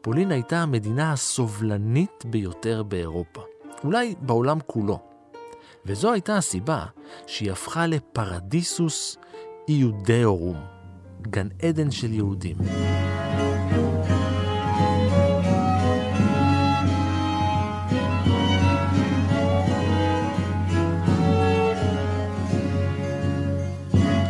פולין 0.00 0.30
הייתה 0.30 0.58
המדינה 0.58 1.12
הסובלנית 1.12 2.24
ביותר 2.24 2.82
באירופה. 2.82 3.42
אולי 3.84 4.14
בעולם 4.20 4.58
כולו. 4.66 4.98
וזו 5.86 6.12
הייתה 6.12 6.36
הסיבה 6.36 6.84
שהיא 7.26 7.52
הפכה 7.52 7.86
לפרדיסוס 7.86 9.16
איודאורום, 9.68 10.56
גן 11.22 11.48
עדן 11.62 11.90
של 11.90 12.12
יהודים. 12.12 12.56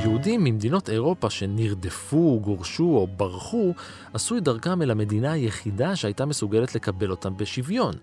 יהודים 0.03 0.45
ממדינות 0.45 0.91
אירופה 0.91 1.31
שנרדפו, 1.31 2.41
גורשו 2.41 2.85
או 2.85 3.07
ברחו, 3.17 3.75
עשו 4.12 4.37
את 4.37 4.43
דרכם 4.43 4.83
אל 4.83 4.91
המדינה 4.91 5.33
היחידה 5.33 5.97
שהייתה 5.97 6.27
מסוגלת 6.27 6.75
לקבל 6.75 7.11
אותם 7.11 7.37
בשוויון. 7.37 7.95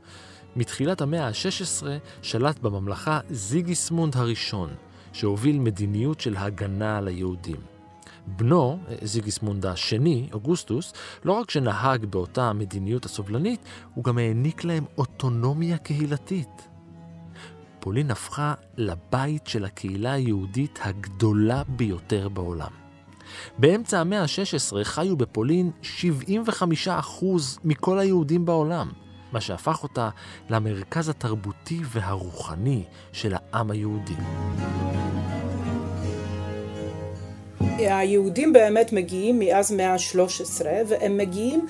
מתחילת 0.55 1.01
המאה 1.01 1.27
ה-16 1.27 1.85
שלט 2.21 2.59
בממלכה 2.59 3.19
זיגיסמונד 3.29 4.17
הראשון, 4.17 4.69
שהוביל 5.13 5.59
מדיניות 5.59 6.19
של 6.19 6.37
הגנה 6.37 6.97
על 6.97 7.07
היהודים. 7.07 7.59
בנו, 8.27 8.79
זיגיסמונד 9.01 9.65
השני, 9.65 10.29
אוגוסטוס, 10.33 10.93
לא 11.25 11.33
רק 11.33 11.49
שנהג 11.49 12.05
באותה 12.05 12.49
המדיניות 12.49 13.05
הסובלנית, 13.05 13.59
הוא 13.93 14.03
גם 14.03 14.17
העניק 14.17 14.63
להם 14.63 14.85
אוטונומיה 14.97 15.77
קהילתית. 15.77 16.67
פולין 17.79 18.11
הפכה 18.11 18.53
לבית 18.77 19.47
של 19.47 19.65
הקהילה 19.65 20.11
היהודית 20.11 20.79
הגדולה 20.83 21.63
ביותר 21.67 22.29
בעולם. 22.29 22.71
באמצע 23.57 23.99
המאה 23.99 24.21
ה-16 24.21 24.83
חיו 24.83 25.17
בפולין 25.17 25.71
75% 27.21 27.25
מכל 27.63 27.99
היהודים 27.99 28.45
בעולם, 28.45 28.91
מה 29.31 29.41
שהפך 29.41 29.83
אותה 29.83 30.09
למרכז 30.49 31.09
התרבותי 31.09 31.79
והרוחני 31.91 32.83
של 33.11 33.33
העם 33.35 33.71
היהודי. 33.71 34.15
היהודים 37.77 38.53
באמת 38.53 38.93
מגיעים 38.93 39.39
מאז 39.39 39.71
מאה 39.71 39.93
ה-13 39.93 40.65
והם 40.87 41.17
מגיעים 41.17 41.67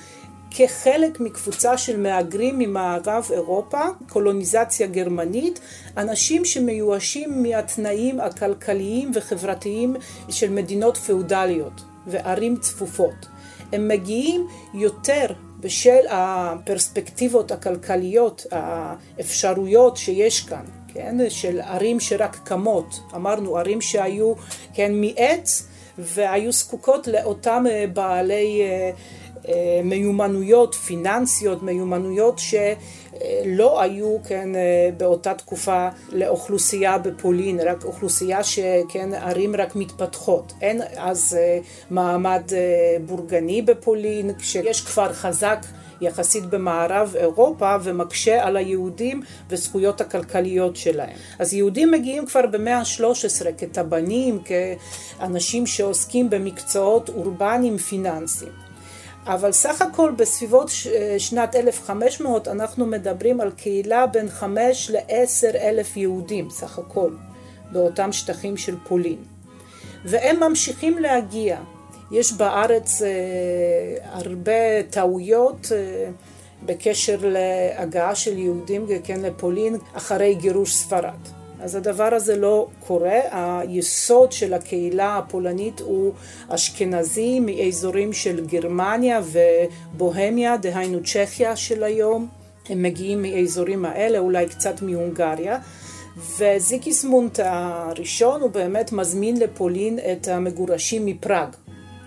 כחלק 0.50 1.20
מקבוצה 1.20 1.78
של 1.78 2.00
מהגרים 2.00 2.58
ממערב 2.58 3.28
אירופה, 3.30 3.80
קולוניזציה 4.08 4.86
גרמנית, 4.86 5.60
אנשים 5.96 6.44
שמיואשים 6.44 7.42
מהתנאים 7.42 8.20
הכלכליים 8.20 9.10
וחברתיים 9.14 9.96
של 10.28 10.50
מדינות 10.50 10.96
פאודליות 10.96 11.82
וערים 12.06 12.56
צפופות. 12.56 13.26
הם 13.72 13.88
מגיעים 13.88 14.46
יותר 14.74 15.26
בשל 15.60 16.06
הפרספקטיבות 16.10 17.52
הכלכליות, 17.52 18.46
האפשרויות 18.50 19.96
שיש 19.96 20.40
כאן, 20.40 20.64
כן, 20.94 21.16
של 21.28 21.60
ערים 21.60 22.00
שרק 22.00 22.36
קמות, 22.44 23.00
אמרנו 23.14 23.56
ערים 23.56 23.80
שהיו, 23.80 24.32
כן, 24.74 24.92
מעץ 24.94 25.68
והיו 25.98 26.52
זקוקות 26.52 27.06
לאותם 27.06 27.64
בעלי 27.92 28.62
מיומנויות 29.84 30.74
פיננסיות, 30.74 31.62
מיומנויות 31.62 32.38
שלא 33.20 33.80
היו, 33.82 34.16
כן, 34.28 34.48
באותה 34.96 35.34
תקופה 35.34 35.88
לאוכלוסייה 36.12 36.98
בפולין, 36.98 37.60
רק 37.60 37.84
אוכלוסייה 37.84 38.44
שכן, 38.44 39.14
ערים 39.14 39.56
רק 39.56 39.76
מתפתחות. 39.76 40.52
אין 40.60 40.82
אז 40.96 41.38
מעמד 41.90 42.42
בורגני 43.06 43.62
בפולין, 43.62 44.34
כשיש 44.38 44.80
כפר 44.80 45.12
חזק 45.12 45.58
יחסית 46.00 46.44
במערב 46.44 47.14
אירופה 47.16 47.76
ומקשה 47.82 48.46
על 48.46 48.56
היהודים 48.56 49.22
וזכויות 49.50 50.00
הכלכליות 50.00 50.76
שלהם. 50.76 51.16
אז 51.38 51.54
יהודים 51.54 51.90
מגיעים 51.90 52.26
כבר 52.26 52.46
במאה 52.46 52.78
ה-13 52.78 53.46
כטבנים, 53.58 54.38
כאנשים 55.18 55.66
שעוסקים 55.66 56.30
במקצועות 56.30 57.08
אורבניים 57.08 57.78
פיננסיים. 57.78 58.69
אבל 59.26 59.52
סך 59.52 59.82
הכל 59.82 60.12
בסביבות 60.16 60.70
שנת 61.18 61.56
1500 61.56 62.48
אנחנו 62.48 62.86
מדברים 62.86 63.40
על 63.40 63.50
קהילה 63.50 64.06
בין 64.06 64.28
5 64.28 64.90
ל-10 64.90 65.56
אלף 65.56 65.96
יהודים 65.96 66.50
סך 66.50 66.78
הכל 66.78 67.10
באותם 67.72 68.12
שטחים 68.12 68.56
של 68.56 68.76
פולין. 68.88 69.18
והם 70.04 70.40
ממשיכים 70.40 70.98
להגיע. 70.98 71.58
יש 72.10 72.32
בארץ 72.32 73.02
הרבה 74.04 74.82
טעויות 74.90 75.66
בקשר 76.66 77.18
להגעה 77.22 78.14
של 78.14 78.38
יהודים 78.38 78.86
כן, 79.04 79.20
לפולין 79.20 79.76
אחרי 79.94 80.34
גירוש 80.34 80.74
ספרד. 80.74 81.39
אז 81.62 81.74
הדבר 81.74 82.14
הזה 82.14 82.36
לא 82.36 82.66
קורה, 82.86 83.20
היסוד 83.32 84.32
של 84.32 84.54
הקהילה 84.54 85.18
הפולנית 85.18 85.80
הוא 85.80 86.12
אשכנזי 86.48 87.40
מאזורים 87.40 88.12
של 88.12 88.46
גרמניה 88.46 89.20
ובוהמיה, 89.24 90.56
דהיינו 90.56 90.98
צ'כיה 91.04 91.56
של 91.56 91.84
היום, 91.84 92.28
הם 92.68 92.82
מגיעים 92.82 93.22
מאזורים 93.22 93.84
האלה, 93.84 94.18
אולי 94.18 94.46
קצת 94.46 94.82
מהונגריה, 94.82 95.58
וזיקיסמונט 96.38 97.40
הראשון 97.42 98.40
הוא 98.40 98.50
באמת 98.50 98.92
מזמין 98.92 99.36
לפולין 99.36 99.98
את 100.12 100.28
המגורשים 100.28 101.06
מפראג, 101.06 101.48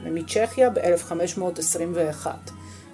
מצ'כיה 0.05 0.69
ב-1521, 0.69 2.27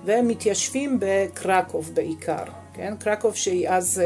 והם 0.05 0.27
מתיישבים 0.27 0.97
בקרקוב 0.99 1.91
בעיקר, 1.93 2.43
כן? 2.73 2.93
קרקוב 2.99 3.35
שהיא 3.35 3.69
אז 3.69 4.01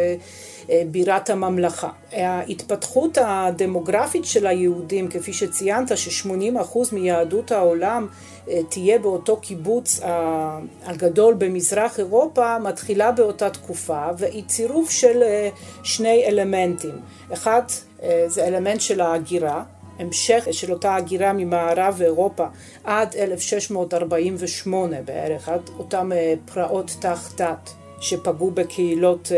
בירת 0.88 1.30
הממלכה. 1.30 1.90
ההתפתחות 2.12 3.18
הדמוגרפית 3.22 4.26
של 4.26 4.48
היהודים, 4.48 5.08
כפי 5.08 5.34
שציינת, 5.34 5.98
ש-80% 5.98 6.78
מיהדות 6.92 7.52
העולם 7.52 8.08
תהיה 8.70 9.00
באותו 9.00 9.38
קיבוץ 9.38 10.00
הגדול 10.86 11.34
במזרח 11.34 12.00
אירופה, 12.00 12.60
מתחילה 12.60 13.12
באותה 13.12 13.50
תקופה, 13.50 14.06
והיא 14.18 14.44
צירוף 14.48 14.90
של 14.90 15.24
שני 15.84 16.26
אלמנטים. 16.26 17.00
אחד, 17.34 17.62
זה 18.28 18.48
אלמנט 18.48 18.82
של 18.82 19.02
ההגירה, 19.02 19.64
המשך 20.00 20.48
של 20.52 20.72
אותה 20.72 20.96
הגירה 20.96 21.34
ממערב 21.34 22.02
אירופה 22.02 22.46
עד 22.84 23.16
1648 23.16 25.02
בערך, 25.02 25.50
עד 25.50 25.70
אותם 25.80 26.12
פרעות 26.54 26.92
ת"ח 27.00 27.34
שפגעו 28.04 28.52
בקהילות 28.52 29.32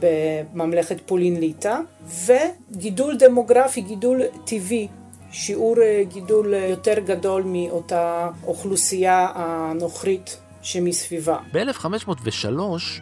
בממלכת 0.00 0.96
פולין 1.06 1.40
ליטא, 1.40 1.78
וגידול 2.26 3.16
דמוגרפי, 3.16 3.80
גידול 3.80 4.22
טבעי, 4.44 4.88
שיעור 5.32 5.76
גידול 6.08 6.54
יותר 6.54 6.94
גדול 6.98 7.42
מאותה 7.46 8.30
אוכלוסייה 8.46 9.28
הנוכרית 9.34 10.38
שמסביבה. 10.62 11.38
ב-1503 11.52 12.48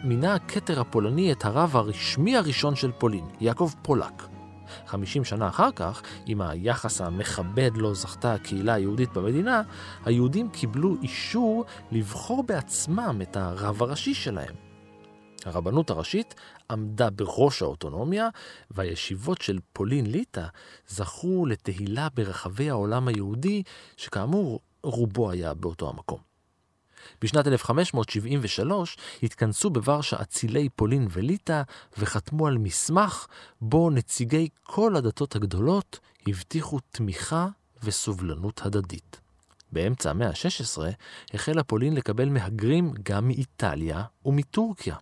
מינה 0.03 0.35
הכתר 0.35 0.81
הפולני 0.81 1.31
את 1.31 1.45
הרב 1.45 1.75
הרשמי 1.75 2.37
הראשון 2.37 2.75
של 2.75 2.91
פולין, 2.91 3.25
יעקב 3.41 3.71
פולק. 3.81 4.23
50 4.85 5.23
שנה 5.23 5.47
אחר 5.47 5.71
כך, 5.75 6.01
עם 6.25 6.41
היחס 6.41 7.01
המכבד 7.01 7.71
לו 7.75 7.95
זכתה 7.95 8.33
הקהילה 8.33 8.73
היהודית 8.73 9.13
במדינה, 9.13 9.61
היהודים 10.05 10.49
קיבלו 10.49 10.95
אישור 11.03 11.65
לבחור 11.91 12.43
בעצמם 12.43 13.19
את 13.21 13.37
הרב 13.37 13.83
הראשי 13.83 14.13
שלהם. 14.13 14.66
הרבנות 15.47 15.89
הראשית 15.89 16.35
עמדה 16.71 17.09
בראש 17.09 17.61
האוטונומיה, 17.61 18.29
והישיבות 18.71 19.41
של 19.41 19.59
פולין-ליטא 19.73 20.45
זכו 20.87 21.45
לתהילה 21.45 22.07
ברחבי 22.13 22.69
העולם 22.69 23.07
היהודי, 23.07 23.63
שכאמור 23.97 24.59
רובו 24.83 25.31
היה 25.31 25.53
באותו 25.53 25.89
המקום. 25.89 26.19
בשנת 27.21 27.47
1573 27.47 28.97
התכנסו 29.23 29.69
בוורשה 29.69 30.21
אצילי 30.21 30.69
פולין 30.69 31.07
וליטא 31.11 31.61
וחתמו 31.97 32.47
על 32.47 32.57
מסמך 32.57 33.27
בו 33.61 33.89
נציגי 33.89 34.49
כל 34.63 34.95
הדתות 34.95 35.35
הגדולות 35.35 35.99
הבטיחו 36.27 36.79
תמיכה 36.79 37.47
וסובלנות 37.83 38.61
הדדית. 38.65 39.21
באמצע 39.71 40.09
המאה 40.09 40.27
ה-16 40.27 40.81
החלה 41.33 41.63
פולין 41.63 41.93
לקבל 41.93 42.29
מהגרים 42.29 42.93
גם 43.03 43.27
מאיטליה 43.27 44.03
ומטורקיה. 44.25 44.95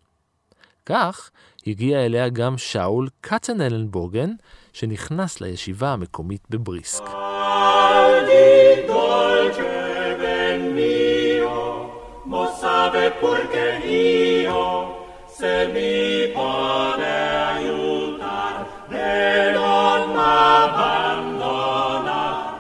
כך 0.86 1.30
הגיע 1.68 2.06
אליה 2.06 2.30
גם 2.30 2.58
שאול 2.58 3.08
קצנלנבוגן, 3.22 4.30
שנכנס 4.74 5.42
לישיבה 5.42 5.94
המקומית 5.94 6.42
בבריסק. 6.50 7.04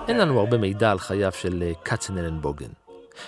אין 0.08 0.18
לנו 0.18 0.40
הרבה 0.40 0.58
מידע 0.58 0.92
על 0.92 1.00
חייו 1.00 1.32
של 1.32 1.72
קצנלנבוגן. 1.84 2.85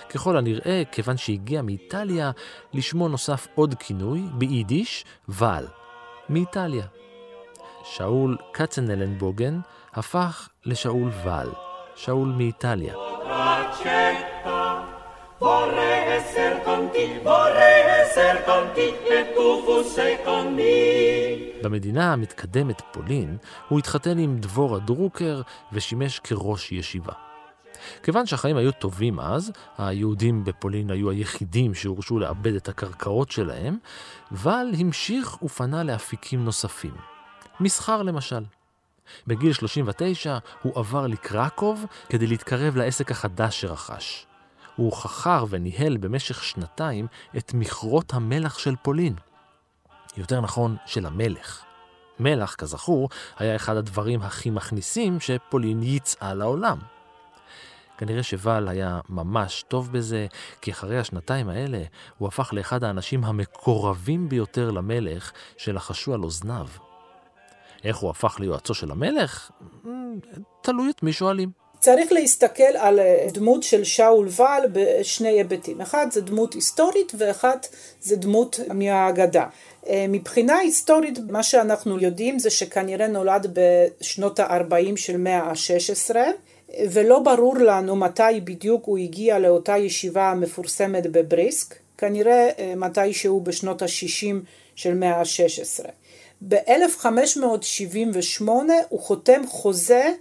ככל 0.08 0.36
הנראה, 0.36 0.82
כיוון 0.92 1.16
שהגיע 1.16 1.62
מאיטליה, 1.62 2.30
לשמו 2.72 3.08
נוסף 3.08 3.46
עוד 3.54 3.74
כינוי, 3.74 4.22
ביידיש, 4.32 5.04
ואל, 5.28 5.66
מאיטליה. 6.28 6.84
שאול 7.84 8.36
קצנלנבוגן 8.52 9.60
הפך 9.94 10.48
לשאול 10.64 11.10
ואל, 11.24 11.48
שאול 11.96 12.28
מאיטליה. 12.28 12.94
במדינה 21.62 22.12
המתקדמת 22.12 22.82
פולין, 22.92 23.36
הוא 23.68 23.78
התחתן 23.78 24.18
עם 24.18 24.38
דבורה 24.38 24.78
דרוקר 24.78 25.42
ושימש 25.72 26.18
כראש 26.18 26.72
ישיבה. 26.72 27.27
כיוון 28.02 28.26
שהחיים 28.26 28.56
היו 28.56 28.72
טובים 28.72 29.20
אז, 29.20 29.52
היהודים 29.78 30.44
בפולין 30.44 30.90
היו 30.90 31.10
היחידים 31.10 31.74
שהורשו 31.74 32.18
לאבד 32.18 32.54
את 32.54 32.68
הקרקעות 32.68 33.30
שלהם, 33.30 33.78
ואל 34.32 34.72
המשיך 34.78 35.42
ופנה 35.42 35.82
לאפיקים 35.82 36.44
נוספים. 36.44 36.94
מסחר 37.60 38.02
למשל. 38.02 38.44
בגיל 39.26 39.52
39 39.52 40.38
הוא 40.62 40.72
עבר 40.78 41.06
לקרקוב 41.06 41.84
כדי 42.08 42.26
להתקרב 42.26 42.76
לעסק 42.76 43.10
החדש 43.10 43.60
שרכש. 43.60 44.26
הוא 44.76 44.92
חכר 44.92 45.44
וניהל 45.48 45.96
במשך 45.96 46.44
שנתיים 46.44 47.06
את 47.36 47.54
מכרות 47.54 48.14
המלח 48.14 48.58
של 48.58 48.74
פולין. 48.82 49.14
יותר 50.16 50.40
נכון, 50.40 50.76
של 50.86 51.06
המלך. 51.06 51.62
מלח, 52.20 52.54
כזכור, 52.54 53.08
היה 53.38 53.56
אחד 53.56 53.76
הדברים 53.76 54.22
הכי 54.22 54.50
מכניסים 54.50 55.20
שפולין 55.20 55.82
ייצאה 55.82 56.34
לעולם. 56.34 56.78
כנראה 57.98 58.22
שוואל 58.22 58.68
היה 58.68 59.00
ממש 59.08 59.64
טוב 59.68 59.92
בזה, 59.92 60.26
כי 60.60 60.70
אחרי 60.70 60.98
השנתיים 60.98 61.48
האלה 61.48 61.82
הוא 62.18 62.28
הפך 62.28 62.50
לאחד 62.52 62.84
האנשים 62.84 63.24
המקורבים 63.24 64.28
ביותר 64.28 64.70
למלך 64.70 65.32
שלחשו 65.56 66.14
על 66.14 66.22
אוזניו. 66.22 66.66
איך 67.84 67.96
הוא 67.96 68.10
הפך 68.10 68.40
ליועצו 68.40 68.74
של 68.74 68.90
המלך? 68.90 69.50
תלוי 70.62 70.90
את 70.90 71.02
מי 71.02 71.12
שואלים. 71.12 71.50
צריך 71.80 72.12
להסתכל 72.12 72.76
על 72.78 73.00
דמות 73.32 73.62
של 73.62 73.84
שאול 73.84 74.28
ואל 74.30 74.62
בשני 74.72 75.28
היבטים. 75.28 75.80
אחד 75.80 76.06
זה 76.10 76.20
דמות 76.20 76.54
היסטורית 76.54 77.12
ואחד 77.18 77.56
זה 78.00 78.16
דמות 78.16 78.60
מהאגדה. 78.74 79.46
מבחינה 79.92 80.56
היסטורית 80.56 81.18
מה 81.30 81.42
שאנחנו 81.42 81.98
יודעים 81.98 82.38
זה 82.38 82.50
שכנראה 82.50 83.06
נולד 83.06 83.46
בשנות 83.52 84.40
ה-40 84.40 84.96
של 84.96 85.16
מאה 85.16 85.42
ה-16 85.42 86.16
ולא 86.90 87.18
ברור 87.18 87.56
לנו 87.56 87.96
מתי 87.96 88.40
בדיוק 88.44 88.84
הוא 88.84 88.98
הגיע 88.98 89.38
לאותה 89.38 89.76
ישיבה 89.76 90.30
המפורסמת 90.30 91.06
בבריסק, 91.06 91.74
כנראה 91.98 92.50
מתישהו 92.76 93.40
בשנות 93.40 93.82
ה-60 93.82 94.34
של 94.74 94.94
מאה 94.94 95.20
ה-16. 95.20 95.88
ב-1578 96.48 98.48
הוא 98.88 99.00
חותם 99.00 99.46
חוזה 99.46 100.12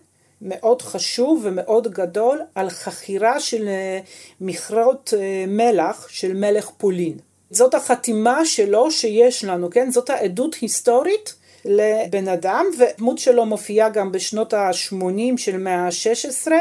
מאוד 0.41 0.81
חשוב 0.81 1.41
ומאוד 1.43 1.87
גדול 1.87 2.41
על 2.55 2.69
חכירה 2.69 3.39
של 3.39 3.67
אה, 3.67 3.99
מכרות 4.41 5.13
אה, 5.17 5.45
מלח 5.47 6.07
של 6.09 6.33
מלך 6.33 6.69
פולין. 6.77 7.17
זאת 7.51 7.73
החתימה 7.73 8.45
שלו 8.45 8.91
שיש 8.91 9.43
לנו, 9.43 9.69
כן? 9.69 9.91
זאת 9.91 10.09
העדות 10.09 10.55
היסטורית 10.55 11.35
לבן 11.67 12.27
אדם, 12.27 12.65
ודמות 12.77 13.17
שלו 13.17 13.45
מופיעה 13.45 13.89
גם 13.89 14.11
בשנות 14.11 14.53
ה-80 14.53 15.37
של 15.37 15.57
מאה 15.57 15.85
ה-16 15.85 16.51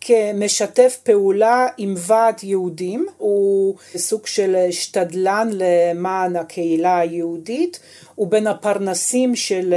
כמשתף 0.00 0.98
פעולה 1.02 1.66
עם 1.78 1.94
ועד 1.96 2.40
יהודים, 2.42 3.06
הוא 3.18 3.74
סוג 3.96 4.26
של 4.26 4.56
שתדלן 4.70 5.48
למען 5.52 6.36
הקהילה 6.36 6.98
היהודית, 6.98 7.80
הוא 8.14 8.26
בין 8.26 8.46
הפרנסים 8.46 9.36
של 9.36 9.74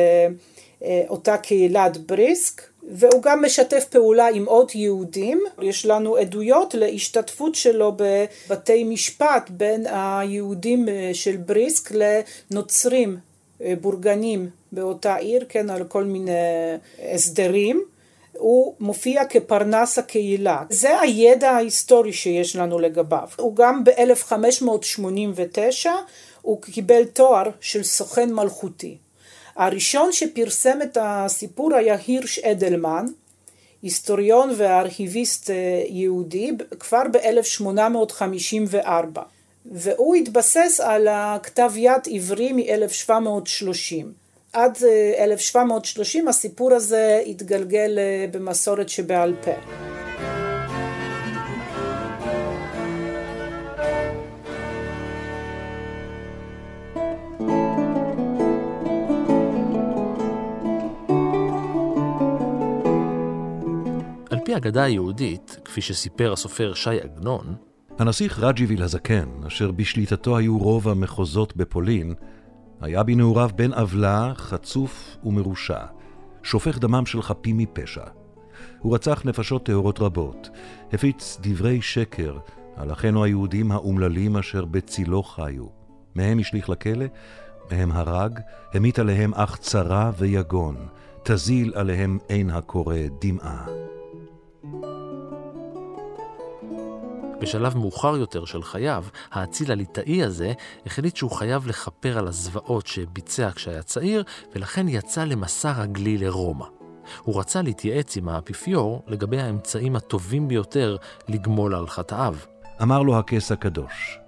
אה, 0.84 1.04
אותה 1.10 1.38
קהילת 1.38 1.98
בריסק, 1.98 2.62
והוא 2.92 3.22
גם 3.22 3.46
משתף 3.46 3.86
פעולה 3.90 4.28
עם 4.28 4.46
עוד 4.46 4.72
יהודים. 4.76 5.44
יש 5.62 5.86
לנו 5.86 6.18
עדויות 6.18 6.74
להשתתפות 6.74 7.56
שלו 7.56 7.96
בבתי 7.98 8.84
משפט 8.84 9.50
בין 9.50 9.86
היהודים 9.90 10.90
אה, 10.90 11.10
של 11.14 11.38
בריסק 11.38 11.92
לנוצרים 11.92 13.18
אה, 13.62 13.74
בורגנים 13.82 14.50
באותה 14.74 15.16
עיר, 15.16 15.46
כן, 15.50 15.70
על 15.70 15.84
כל 15.84 16.04
מיני 16.04 16.32
הסדרים. 17.14 17.84
הוא 18.34 18.76
מופיע 18.80 19.26
כפרנס 19.26 20.00
הקהילה. 20.00 20.64
זה 20.70 21.00
הידע 21.00 21.52
ההיסטורי 21.52 22.14
שיש 22.14 22.56
לנו 22.56 22.80
לגביו. 22.80 23.28
הוא 23.38 23.56
גם 23.56 23.84
ב-1589 23.84 25.88
הוא 26.42 26.62
קיבל 26.62 27.06
תואר 27.06 27.50
של 27.62 27.84
סוכן 27.84 28.34
מלכותי. 28.34 28.98
הראשון 29.56 30.12
שפרסם 30.12 30.82
את 30.82 30.98
הסיפור 31.02 31.76
היה 31.76 31.98
הירש 32.08 32.40
אדלמן, 32.40 33.06
היסטוריון 33.82 34.54
וארכיביסט 34.58 35.50
אה, 35.50 35.84
יהודי, 35.88 36.52
כבר 36.80 37.04
ב-1854, 37.12 39.20
והוא 39.66 40.16
התבסס 40.16 40.80
על 40.84 41.08
הכתב 41.12 41.72
יד 41.76 42.08
עברי 42.12 42.54
מ-1730. 42.54 44.23
עד 44.54 44.78
1730 45.20 46.26
אה, 46.26 46.30
הסיפור 46.30 46.74
הזה 46.74 47.22
התגלגל 47.26 48.00
אה, 48.00 48.26
במסורת 48.32 48.90
שבעל 48.90 49.36
פה. 49.44 49.52
פי 64.46 64.54
האגדה 64.54 64.84
היהודית, 64.84 65.58
כפי 65.66 65.82
שסיפר 65.82 66.34
הסופר 66.34 66.74
שי 66.74 67.02
עגנון, 67.02 67.56
הנסיך 68.00 68.40
רג'יביל 68.40 68.84
הזקן, 68.84 69.30
אשר 69.48 69.72
בשליטתו 69.72 70.38
היו 70.38 70.58
רוב 70.58 70.90
המחוזות 70.90 71.56
בפולין, 71.58 72.14
היה 72.84 73.04
בנעוריו 73.04 73.50
בן 73.56 73.74
עוולה, 73.74 74.32
חצוף 74.36 75.18
ומרושע, 75.24 75.86
שופך 76.44 76.80
דמם 76.80 77.06
של 77.06 77.22
חפים 77.22 77.58
מפשע. 77.58 78.06
הוא 78.80 78.96
רצח 78.96 79.22
נפשות 79.26 79.66
טהורות 79.66 80.00
רבות, 80.00 80.50
הפיץ 80.94 81.38
דברי 81.42 81.82
שקר 81.82 82.38
על 82.76 82.92
אחינו 82.92 83.24
היהודים 83.24 83.72
האומללים 83.72 84.38
אשר 84.38 84.66
בצילו 84.66 85.24
חיו. 85.24 85.66
מהם 86.16 86.40
השליך 86.40 86.70
לכלא, 86.70 87.06
מהם 87.72 87.92
הרג, 87.92 88.40
המית 88.74 89.00
עליהם 89.00 89.34
אך 89.34 89.58
צרה 89.58 90.12
ויגון, 90.18 90.76
תזיל 91.24 91.74
עליהם 91.76 92.18
עין 92.28 92.50
הקורא 92.50 92.98
דמעה. 93.22 93.66
בשלב 97.44 97.78
מאוחר 97.78 98.18
יותר 98.18 98.46
של 98.46 98.64
חייו, 98.64 99.06
האציל 99.32 99.72
הליטאי 99.72 100.24
הזה 100.24 100.54
החליט 100.86 101.16
שהוא 101.16 101.32
חייב 101.32 101.68
לכפר 101.68 102.18
על 102.18 102.28
הזוועות 102.28 102.88
שביצע 102.88 103.50
כשהיה 103.56 103.84
צעיר, 103.84 104.24
ולכן 104.56 104.88
יצא 104.88 105.24
למסע 105.24 105.72
רגלי 105.72 106.18
לרומא. 106.18 106.66
הוא 107.24 107.40
רצה 107.40 107.62
להתייעץ 107.62 108.18
עם 108.18 108.30
האפיפיור 108.30 109.04
לגבי 109.08 109.42
האמצעים 109.42 109.96
הטובים 109.96 110.48
ביותר 110.48 110.98
לגמול 111.28 111.76
על 111.76 111.88
חטאיו. 111.88 112.36
אמר 112.82 113.02
לו 113.02 113.20
הכס 113.20 113.52
הקדוש, 113.52 114.20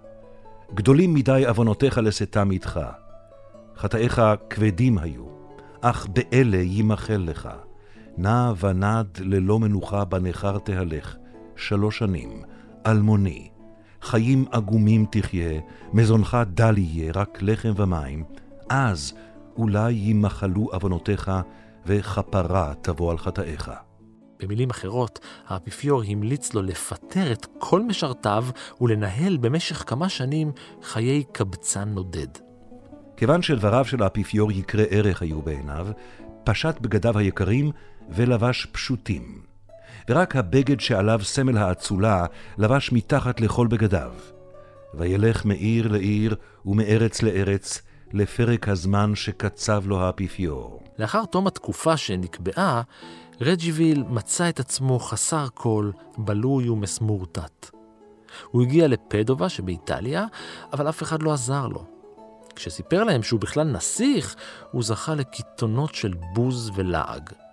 גדולים 0.73 1.13
מדי 1.13 1.43
עוונותיך 1.47 1.97
לשאתם 1.97 2.51
איתך. 2.51 2.79
חטאיך 3.77 4.21
כבדים 4.49 4.97
היו, 4.97 5.25
אך 5.81 6.07
באלה 6.07 6.57
יימחל 6.57 7.23
לך. 7.27 7.49
נע 8.17 8.51
ונד 8.59 9.17
ללא 9.19 9.59
מנוחה 9.59 10.05
בנכר 10.05 10.57
תהלך, 10.57 11.15
שלוש 11.55 11.97
שנים, 11.97 12.41
אלמוני. 12.85 13.49
חיים 14.01 14.45
עגומים 14.51 15.05
תחיה, 15.11 15.59
מזונך 15.93 16.37
דל 16.53 16.77
יהיה, 16.77 17.11
רק 17.15 17.37
לחם 17.41 17.71
ומים. 17.75 18.23
אז 18.69 19.13
אולי 19.57 19.91
ימחלו 19.91 20.69
עוונותיך, 20.71 21.31
וכפרה 21.85 22.73
תבוא 22.81 23.11
על 23.11 23.17
חטאיך. 23.17 23.71
במילים 24.39 24.69
אחרות, 24.69 25.19
האפיפיור 25.47 26.03
המליץ 26.07 26.53
לו 26.53 26.61
לפטר 26.61 27.31
את 27.31 27.47
כל 27.57 27.81
משרתיו 27.81 28.45
ולנהל 28.81 29.37
במשך 29.37 29.83
כמה 29.87 30.09
שנים 30.09 30.51
חיי 30.83 31.23
קבצן 31.31 31.89
נודד. 31.89 32.27
כיוון 33.17 33.41
שדבריו 33.41 33.85
של 33.85 34.03
האפיפיור 34.03 34.51
יקרי 34.51 34.85
ערך 34.89 35.21
היו 35.21 35.41
בעיניו, 35.41 35.87
פשט 36.43 36.79
בגדיו 36.81 37.17
היקרים 37.17 37.71
ולבש 38.09 38.65
פשוטים. 38.65 39.41
ורק 40.09 40.35
הבגד 40.35 40.79
שעליו 40.79 41.19
סמל 41.23 41.57
האצולה 41.57 42.25
לבש 42.57 42.91
מתחת 42.91 43.41
לכל 43.41 43.67
בגדיו. 43.67 44.13
וילך 44.93 45.45
מעיר 45.45 45.87
לעיר 45.87 46.35
ומארץ 46.65 47.21
לארץ, 47.21 47.81
לפרק 48.13 48.69
הזמן 48.69 49.15
שקצב 49.15 49.83
לו 49.87 50.01
האפיפיור. 50.01 50.83
לאחר 50.99 51.25
תום 51.25 51.47
התקופה 51.47 51.97
שנקבעה, 51.97 52.81
רג'יוויל 53.41 54.03
מצא 54.09 54.49
את 54.49 54.59
עצמו 54.59 54.99
חסר 54.99 55.47
כל, 55.53 55.91
בלוי 56.17 56.69
ומסמורטט. 56.69 57.69
הוא 58.51 58.61
הגיע 58.61 58.87
לפדובה 58.87 59.49
שבאיטליה, 59.49 60.25
אבל 60.73 60.89
אף 60.89 61.03
אחד 61.03 61.23
לא 61.23 61.33
עזר 61.33 61.67
לו. 61.67 61.85
כשסיפר 62.55 63.03
להם 63.03 63.23
שהוא 63.23 63.39
בכלל 63.39 63.67
נסיך, 63.67 64.35
הוא 64.71 64.83
זכה 64.83 65.15
לקיתונות 65.15 65.95
של 65.95 66.13
בוז 66.33 66.71
ולעג. 66.75 67.44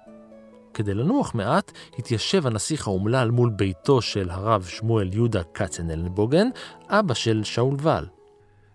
כדי 0.75 0.95
לנוח 0.95 1.35
מעט, 1.35 1.73
התיישב 1.99 2.47
הנסיך 2.47 2.87
האומלל 2.87 3.31
מול 3.31 3.51
ביתו 3.51 4.03
של 4.03 4.31
הרב 4.31 4.65
שמואל 4.65 5.15
יהודה 5.15 5.43
כצנלנבוגן, 5.55 6.47
אבא 6.89 7.15
של 7.15 7.45
שאול 7.45 7.77
ואל. 7.81 8.07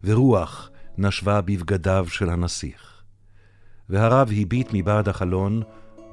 ורוח 0.03 0.69
נשבה 0.97 1.41
בבגדיו 1.41 2.05
של 2.09 2.29
הנסיך. 2.29 3.01
והרב 3.89 4.29
הביט 4.41 4.69
מבעד 4.73 5.09
החלון, 5.09 5.61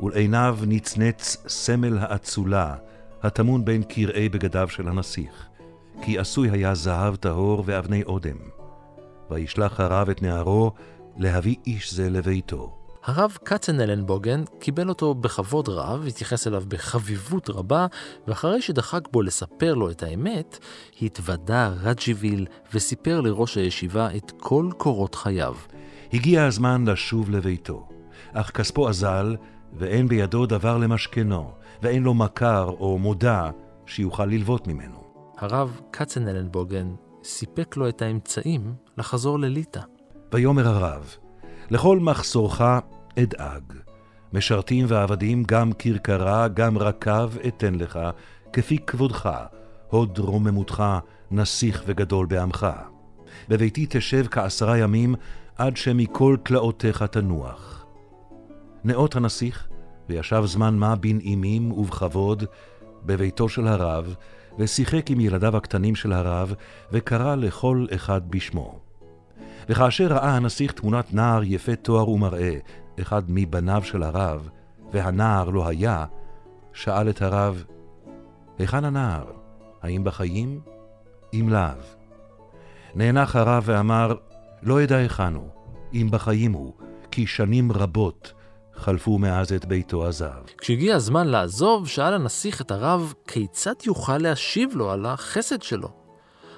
ולעיניו 0.02 0.58
נצנץ 0.66 1.36
סמל 1.48 1.98
האצולה, 1.98 2.74
הטמון 3.22 3.64
בין 3.64 3.82
קרעי 3.82 4.28
בגדיו 4.28 4.68
של 4.68 4.88
הנסיך, 4.88 5.46
כי 6.02 6.18
עשוי 6.18 6.50
היה 6.50 6.74
זהב 6.74 7.16
טהור 7.16 7.62
ואבני 7.66 8.02
אודם. 8.02 8.36
וישלח 9.30 9.80
הרב 9.80 10.10
את 10.10 10.22
נערו 10.22 10.72
להביא 11.16 11.56
איש 11.66 11.94
זה 11.94 12.10
לביתו. 12.10 12.83
הרב 13.06 13.38
כצנלנבוגן 13.44 14.44
קיבל 14.58 14.88
אותו 14.88 15.14
בכבוד 15.14 15.68
רב, 15.68 16.04
התייחס 16.08 16.46
אליו 16.46 16.62
בחביבות 16.68 17.50
רבה, 17.50 17.86
ואחרי 18.26 18.62
שדחק 18.62 19.08
בו 19.12 19.22
לספר 19.22 19.74
לו 19.74 19.90
את 19.90 20.02
האמת, 20.02 20.58
התוודה 21.02 21.72
רג'יוויל 21.82 22.46
וסיפר 22.74 23.20
לראש 23.20 23.56
הישיבה 23.56 24.08
את 24.16 24.32
כל 24.36 24.70
קורות 24.76 25.14
חייו. 25.14 25.54
הגיע 26.12 26.44
הזמן 26.44 26.84
לשוב 26.86 27.30
לביתו, 27.30 27.88
אך 28.32 28.50
כספו 28.50 28.88
אזל, 28.88 29.36
ואין 29.72 30.08
בידו 30.08 30.46
דבר 30.46 30.78
למשכנו, 30.78 31.50
ואין 31.82 32.02
לו 32.02 32.14
מכר 32.14 32.70
או 32.80 32.98
מודע 32.98 33.50
שיוכל 33.86 34.26
ללוות 34.26 34.66
ממנו. 34.66 35.04
הרב 35.38 35.80
כצנלנבוגן 35.92 36.94
סיפק 37.24 37.76
לו 37.76 37.88
את 37.88 38.02
האמצעים 38.02 38.74
לחזור 38.98 39.38
לליטא. 39.38 39.80
ויאמר 40.32 40.68
הרב, 40.68 41.16
לכל 41.70 41.98
מחסורך 41.98 42.60
אדאג. 43.18 43.62
משרתים 44.32 44.84
ועבדים, 44.88 45.42
גם 45.46 45.72
כרכרה, 45.72 46.48
גם 46.48 46.78
רקב 46.78 47.38
אתן 47.48 47.74
לך, 47.74 47.98
כפי 48.52 48.78
כבודך, 48.78 49.30
הוד 49.90 50.18
רוממותך, 50.18 50.84
נסיך 51.30 51.82
וגדול 51.86 52.26
בעמך. 52.26 52.66
בביתי 53.48 53.86
תשב 53.90 54.26
כעשרה 54.30 54.78
ימים, 54.78 55.14
עד 55.56 55.76
שמכל 55.76 56.36
תלאותיך 56.42 57.02
תנוח. 57.02 57.86
נאות 58.84 59.16
הנסיך, 59.16 59.68
וישב 60.08 60.42
זמן 60.46 60.74
מה 60.74 60.96
בנעימים 60.96 61.72
ובכבוד, 61.72 62.44
בביתו 63.06 63.48
של 63.48 63.66
הרב, 63.66 64.14
ושיחק 64.58 65.10
עם 65.10 65.20
ילדיו 65.20 65.56
הקטנים 65.56 65.94
של 65.94 66.12
הרב, 66.12 66.54
וקרא 66.92 67.34
לכל 67.34 67.86
אחד 67.94 68.30
בשמו. 68.30 68.78
וכאשר 69.68 70.06
ראה 70.06 70.36
הנסיך 70.36 70.72
תמונת 70.72 71.14
נער 71.14 71.42
יפה 71.44 71.76
תואר 71.76 72.08
ומראה, 72.08 72.58
אחד 73.00 73.22
מבניו 73.28 73.82
של 73.84 74.02
הרב, 74.02 74.48
והנער 74.92 75.50
לא 75.50 75.68
היה, 75.68 76.04
שאל 76.72 77.10
את 77.10 77.22
הרב, 77.22 77.64
היכן 78.58 78.84
הנער? 78.84 79.24
האם 79.82 80.04
בחיים? 80.04 80.60
אם 81.34 81.48
לאו. 81.48 82.04
נאנח 82.94 83.36
הרב 83.36 83.62
ואמר, 83.66 84.14
לא 84.62 84.84
אדע 84.84 84.96
היכן 84.96 85.34
הוא, 85.34 85.48
אם 85.94 86.08
בחיים 86.10 86.52
הוא, 86.52 86.72
כי 87.10 87.26
שנים 87.26 87.72
רבות 87.72 88.32
חלפו 88.74 89.18
מאז 89.18 89.52
את 89.52 89.64
ביתו 89.64 90.06
עזב. 90.06 90.42
כשהגיע 90.58 90.96
הזמן 90.96 91.28
לעזוב, 91.28 91.88
שאל 91.88 92.14
הנסיך 92.14 92.60
את 92.60 92.70
הרב 92.70 93.14
כיצד 93.26 93.74
יוכל 93.86 94.18
להשיב 94.18 94.70
לו 94.74 94.90
על 94.90 95.06
החסד 95.06 95.62
שלו. 95.62 95.88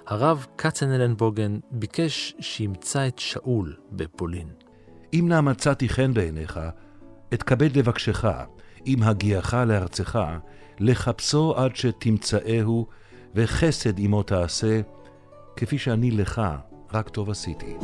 הרב 0.07 0.47
כצנלנבוגן 0.59 1.59
ביקש 1.71 2.35
שימצא 2.41 3.09
את 3.09 3.19
שאול 3.19 3.77
בפולין. 3.93 4.66
אם 5.13 5.25
נא 5.29 5.41
מצאתי 5.41 5.89
חן 5.89 6.15
בעיניך, 6.15 6.61
אתכבד 7.35 7.77
לבקשך, 7.77 8.25
עם 8.85 9.03
הגיעך 9.03 9.55
לארצך, 9.55 10.19
לחפשו 10.81 11.55
עד 11.57 11.77
שתמצאהו, 11.77 12.87
וחסד 13.35 13.99
עמו 13.99 14.23
תעשה, 14.23 14.81
כפי 15.57 15.79
שאני 15.79 16.11
לך 16.11 16.43
רק 16.93 17.09
טוב 17.09 17.31
עשיתי. 17.31 17.77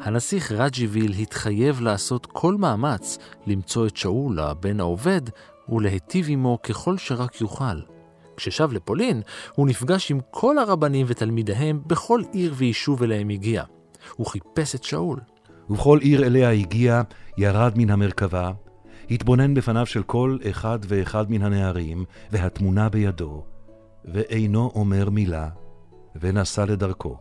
הנסיך 0.00 0.52
רג'יוויל 0.52 1.12
התחייב 1.12 1.80
לעשות 1.80 2.26
כל 2.26 2.54
מאמץ 2.54 3.18
למצוא 3.46 3.86
את 3.86 3.96
שאול, 3.96 4.38
הבן 4.38 4.80
העובד, 4.80 5.20
ולהיטיב 5.68 6.26
עמו 6.28 6.58
ככל 6.62 6.98
שרק 6.98 7.40
יוכל. 7.40 7.80
כששב 8.36 8.72
לפולין, 8.72 9.22
הוא 9.54 9.66
נפגש 9.68 10.10
עם 10.10 10.20
כל 10.30 10.58
הרבנים 10.58 11.06
ותלמידיהם 11.08 11.82
בכל 11.86 12.22
עיר 12.32 12.54
ויישוב 12.56 13.02
אליהם 13.02 13.28
הגיע. 13.28 13.62
הוא 14.16 14.26
חיפש 14.26 14.74
את 14.74 14.84
שאול. 14.84 15.20
ובכל 15.70 15.98
עיר 16.02 16.26
אליה 16.26 16.50
הגיע, 16.50 17.02
ירד 17.38 17.72
מן 17.76 17.90
המרכבה, 17.90 18.52
התבונן 19.10 19.54
בפניו 19.54 19.86
של 19.86 20.02
כל 20.02 20.38
אחד 20.50 20.78
ואחד 20.88 21.30
מן 21.30 21.42
הנערים, 21.42 22.04
והתמונה 22.30 22.88
בידו, 22.88 23.44
ואינו 24.04 24.72
אומר 24.74 25.10
מילה, 25.10 25.48
ונסע 26.20 26.64
לדרכו. 26.64 27.16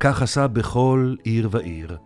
כך 0.00 0.22
עשה 0.22 0.46
בכל 0.46 1.14
עיר 1.22 1.48
ועיר, 1.50 1.96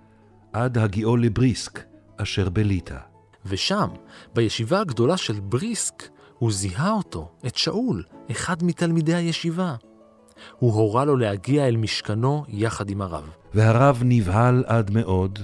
עד 0.53 0.79
הגיעו 0.79 1.17
לבריסק, 1.17 1.85
אשר 2.17 2.49
בליטא. 2.49 2.99
ושם, 3.47 3.89
בישיבה 4.35 4.81
הגדולה 4.81 5.17
של 5.17 5.41
בריסק, 5.41 6.09
הוא 6.39 6.53
זיהה 6.53 6.93
אותו, 6.93 7.31
את 7.47 7.57
שאול, 7.57 8.03
אחד 8.31 8.65
מתלמידי 8.65 9.15
הישיבה. 9.15 9.75
הוא 10.59 10.73
הורה 10.73 11.05
לו 11.05 11.17
להגיע 11.17 11.69
אל 11.69 11.77
משכנו 11.77 12.45
יחד 12.49 12.91
עם 12.91 13.03
הרב. 13.03 13.31
והרב 13.55 14.03
נבהל 14.05 14.65
עד 14.67 14.91
מאוד, 14.91 15.39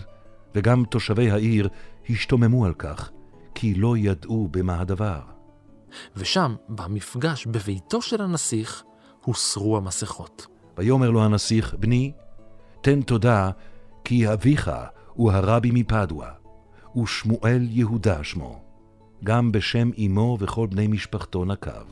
וגם 0.54 0.84
תושבי 0.84 1.30
העיר 1.30 1.68
השתוממו 2.10 2.66
על 2.66 2.74
כך, 2.74 3.10
כי 3.54 3.74
לא 3.74 3.96
ידעו 3.96 4.48
במה 4.50 4.80
הדבר. 4.80 5.20
ושם, 6.16 6.54
במפגש 6.68 7.46
בביתו 7.46 8.02
של 8.02 8.22
הנסיך, 8.22 8.82
הוסרו 9.24 9.76
המסכות. 9.76 10.46
ויאמר 10.78 11.10
לו 11.10 11.24
הנסיך, 11.24 11.74
בני, 11.78 12.12
תן 12.80 13.02
תודה, 13.02 13.50
כי 14.04 14.32
אביך 14.32 14.70
הוא 15.14 15.32
הרבי 15.32 15.70
מפדואה, 15.72 16.30
ושמואל 17.02 17.66
יהודה 17.70 18.24
שמו. 18.24 18.61
גם 19.24 19.52
בשם 19.52 19.90
אמו 20.06 20.36
וכל 20.40 20.66
בני 20.66 20.86
משפחתו 20.86 21.44
נקב. 21.44 21.86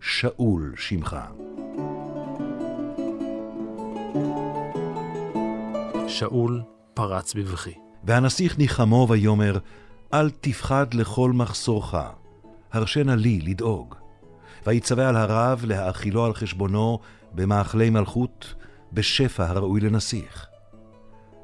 שאול 0.00 0.74
שמך. 0.76 1.16
שאול 6.08 6.62
פרץ 6.94 7.34
בבכי. 7.34 7.74
והנסיך 8.04 8.58
ניחמו 8.58 9.06
ויאמר, 9.10 9.58
אל 10.14 10.30
תפחד 10.30 10.94
לכל 10.94 11.32
מחסורך, 11.32 11.94
הרשנה 12.72 13.16
לי 13.16 13.40
לדאוג. 13.40 13.94
ויצווה 14.66 15.08
על 15.08 15.16
הרב 15.16 15.64
להאכילו 15.64 16.24
על 16.24 16.34
חשבונו 16.34 16.98
במאכלי 17.34 17.90
מלכות, 17.90 18.54
בשפע 18.92 19.46
הראוי 19.46 19.80
לנסיך. 19.80 20.46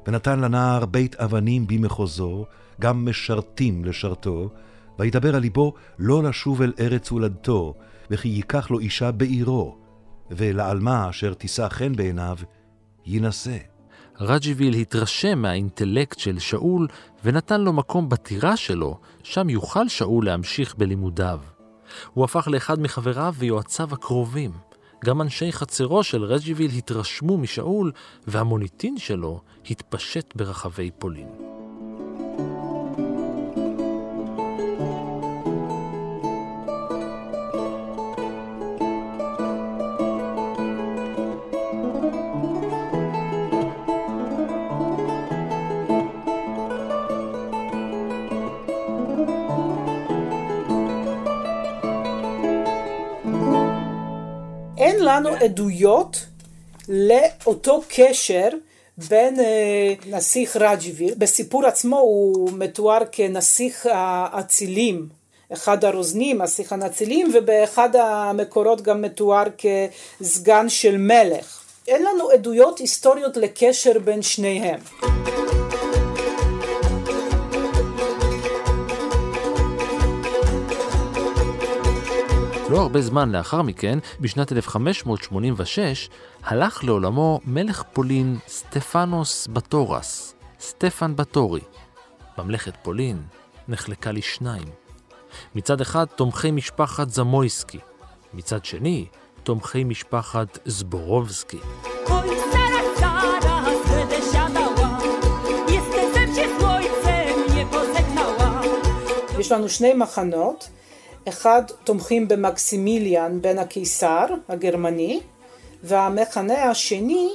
ונתן 0.07 0.39
לנער 0.39 0.85
בית 0.85 1.15
אבנים 1.15 1.67
במחוזו, 1.67 2.45
גם 2.79 3.05
משרתים 3.05 3.85
לשרתו, 3.85 4.49
וידבר 5.01 5.35
על 5.35 5.41
ליבו 5.41 5.73
לא 5.99 6.23
לשוב 6.23 6.61
אל 6.61 6.73
ארץ 6.79 7.09
הולדתו, 7.09 7.73
וכי 8.11 8.27
ייקח 8.27 8.71
לו 8.71 8.79
אישה 8.79 9.11
בעירו, 9.11 9.77
ולעלמה 10.31 11.09
אשר 11.09 11.33
תישא 11.33 11.69
חן 11.69 11.95
בעיניו, 11.95 12.37
יינשא. 13.05 13.57
רג'יוויל 14.19 14.73
התרשם 14.73 15.39
מהאינטלקט 15.39 16.19
של 16.19 16.39
שאול 16.39 16.87
ונתן 17.25 17.61
לו 17.61 17.73
מקום 17.73 18.09
בטירה 18.09 18.57
שלו, 18.57 18.99
שם 19.23 19.49
יוכל 19.49 19.87
שאול 19.87 20.25
להמשיך 20.25 20.75
בלימודיו. 20.77 21.39
הוא 22.13 22.25
הפך 22.25 22.47
לאחד 22.47 22.79
מחבריו 22.79 23.33
ויועציו 23.37 23.93
הקרובים. 23.93 24.51
גם 25.05 25.21
אנשי 25.21 25.51
חצרו 25.51 26.03
של 26.03 26.23
רג'יוויל 26.23 26.71
התרשמו 26.77 27.37
משאול, 27.37 27.91
והמוניטין 28.27 28.97
שלו 28.97 29.41
התפשט 29.69 30.35
ברחבי 30.35 30.91
פולין. 30.99 31.60
אין 55.01 55.09
לנו 55.09 55.29
עדויות 55.29 56.25
לאותו 56.89 57.81
קשר 57.89 58.49
בין 58.97 59.39
אה, 59.39 59.93
נסיך 60.05 60.57
רג'יוויל, 60.59 61.13
בסיפור 61.17 61.65
עצמו 61.65 61.99
הוא 61.99 62.49
מתואר 62.57 62.99
כנסיך 63.11 63.87
האצילים, 63.91 65.07
אחד 65.53 65.85
הרוזנים, 65.85 66.41
נסיך 66.41 66.73
הנצילים, 66.73 67.31
ובאחד 67.33 67.95
המקורות 67.95 68.81
גם 68.81 69.01
מתואר 69.01 69.43
כסגן 69.57 70.69
של 70.69 70.97
מלך. 70.97 71.63
אין 71.87 72.03
לנו 72.03 72.29
עדויות 72.29 72.79
היסטוריות 72.79 73.37
לקשר 73.37 73.99
בין 73.99 74.21
שניהם. 74.21 74.79
לא 82.71 82.81
הרבה 82.81 83.01
זמן 83.01 83.31
לאחר 83.31 83.61
מכן, 83.61 83.99
בשנת 84.19 84.51
1586, 84.51 86.09
הלך 86.43 86.83
לעולמו 86.83 87.39
מלך 87.45 87.83
פולין 87.93 88.37
סטפנוס 88.47 89.47
בטורס, 89.47 90.35
סטפן 90.59 91.15
בטורי. 91.15 91.61
ממלכת 92.37 92.73
פולין 92.83 93.21
נחלקה 93.67 94.11
לשניים. 94.11 94.67
מצד 95.55 95.81
אחד 95.81 96.05
תומכי 96.05 96.51
משפחת 96.51 97.09
זמויסקי, 97.09 97.79
מצד 98.33 98.65
שני 98.65 99.05
תומכי 99.43 99.83
משפחת 99.83 100.59
זבורובסקי. 100.65 101.59
יש 109.39 109.51
לנו 109.51 109.69
שני 109.69 109.93
מחנות, 109.93 110.69
אחד 111.27 111.61
תומכים 111.83 112.27
במקסימיליאן 112.27 113.41
בן 113.41 113.57
הקיסר 113.57 114.25
הגרמני, 114.49 115.19
והמחנה 115.83 116.63
השני 116.63 117.29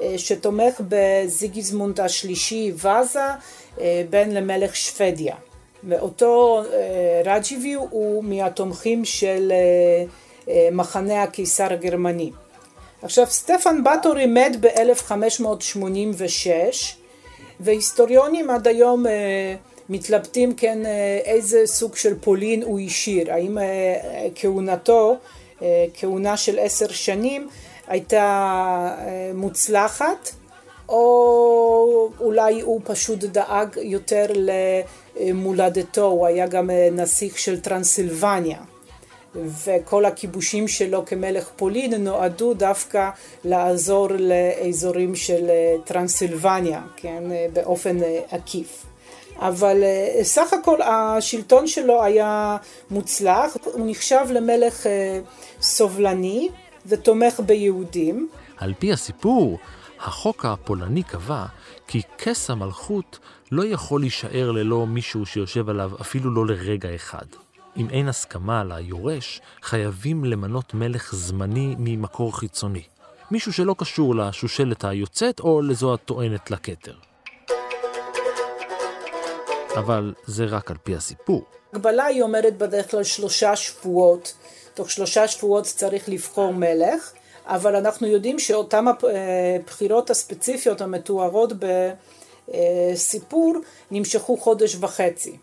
אה, 0.00 0.14
שתומך 0.18 0.80
בזיגיזמונד 0.88 2.00
השלישי 2.00 2.72
ואזה 2.76 3.20
אה, 3.80 4.02
בן 4.10 4.30
למלך 4.30 4.76
שוודיה. 4.76 5.34
ואותו 5.84 6.62
אה, 6.72 7.22
רג'יבי 7.24 7.72
הוא 7.72 8.24
מהתומכים 8.24 9.04
של 9.04 9.52
מחנה 10.72 11.22
הקיסר 11.22 11.72
הגרמני. 11.72 12.30
עכשיו 13.02 13.26
סטפן 13.26 13.84
בטורי 13.84 14.26
מת 14.26 14.60
ב-1586 14.60 16.50
והיסטוריונים 17.60 18.50
עד 18.50 18.68
היום 18.68 19.04
מתלבטים 19.90 20.54
כן 20.54 20.78
איזה 21.24 21.62
סוג 21.66 21.96
של 21.96 22.14
פולין 22.20 22.62
הוא 22.62 22.80
השאיר, 22.80 23.32
האם 23.32 23.58
כהונתו, 24.34 25.16
כהונה 25.94 26.36
של 26.36 26.58
עשר 26.58 26.88
שנים, 26.88 27.48
הייתה 27.86 28.94
מוצלחת, 29.34 30.30
או 30.88 32.08
אולי 32.20 32.60
הוא 32.60 32.80
פשוט 32.84 33.18
דאג 33.18 33.76
יותר 33.82 34.26
למולדתו, 35.20 36.04
הוא 36.04 36.26
היה 36.26 36.46
גם 36.46 36.70
נסיך 36.92 37.38
של 37.38 37.60
טרנסילבניה. 37.60 38.58
וכל 39.64 40.04
הכיבושים 40.04 40.68
שלו 40.68 41.04
כמלך 41.06 41.50
פולין 41.56 41.94
נועדו 41.94 42.54
דווקא 42.54 43.10
לעזור 43.44 44.08
לאזורים 44.18 45.14
של 45.14 45.50
טרנסילבניה, 45.84 46.82
כן, 46.96 47.22
באופן 47.52 47.98
עקיף. 48.30 48.89
אבל 49.40 49.82
סך 50.22 50.52
הכל 50.52 50.82
השלטון 50.82 51.66
שלו 51.66 52.02
היה 52.02 52.56
מוצלח, 52.90 53.56
הוא 53.64 53.90
נחשב 53.90 54.26
למלך 54.30 54.86
סובלני 55.60 56.48
ותומך 56.86 57.40
ביהודים. 57.46 58.28
על 58.56 58.74
פי 58.78 58.92
הסיפור, 58.92 59.58
החוק 60.00 60.44
הפולני 60.44 61.02
קבע 61.02 61.46
כי 61.86 62.02
כס 62.18 62.50
המלכות 62.50 63.18
לא 63.52 63.64
יכול 63.66 64.00
להישאר 64.00 64.50
ללא 64.50 64.86
מישהו 64.86 65.26
שיושב 65.26 65.68
עליו 65.68 65.90
אפילו 66.00 66.34
לא 66.34 66.46
לרגע 66.46 66.94
אחד. 66.94 67.26
אם 67.76 67.86
אין 67.90 68.08
הסכמה 68.08 68.64
ליורש, 68.64 69.40
חייבים 69.62 70.24
למנות 70.24 70.74
מלך 70.74 71.14
זמני 71.14 71.74
ממקור 71.78 72.38
חיצוני. 72.38 72.82
מישהו 73.30 73.52
שלא 73.52 73.74
קשור 73.78 74.14
לשושלת 74.14 74.84
היוצאת 74.84 75.40
או 75.40 75.62
לזו 75.62 75.94
הטוענת 75.94 76.50
לכתר. 76.50 77.09
אבל 79.76 80.14
זה 80.26 80.44
רק 80.44 80.70
על 80.70 80.76
פי 80.84 80.94
הסיפור. 80.94 81.42
הגבלה 81.72 82.04
היא 82.04 82.22
עומדת 82.22 82.52
בדרך 82.52 82.90
כלל 82.90 83.04
שלושה 83.04 83.56
שבועות. 83.56 84.34
תוך 84.74 84.90
שלושה 84.90 85.28
שבועות 85.28 85.64
צריך 85.64 86.08
לבחור 86.08 86.52
מלך, 86.52 87.12
אבל 87.46 87.76
אנחנו 87.76 88.06
יודעים 88.06 88.38
שאותן 88.38 88.84
הבחירות 88.88 90.10
הספציפיות 90.10 90.80
המתוארות 90.80 91.52
בסיפור 92.48 93.54
נמשכו 93.90 94.36
חודש 94.36 94.76
וחצי. 94.80 95.36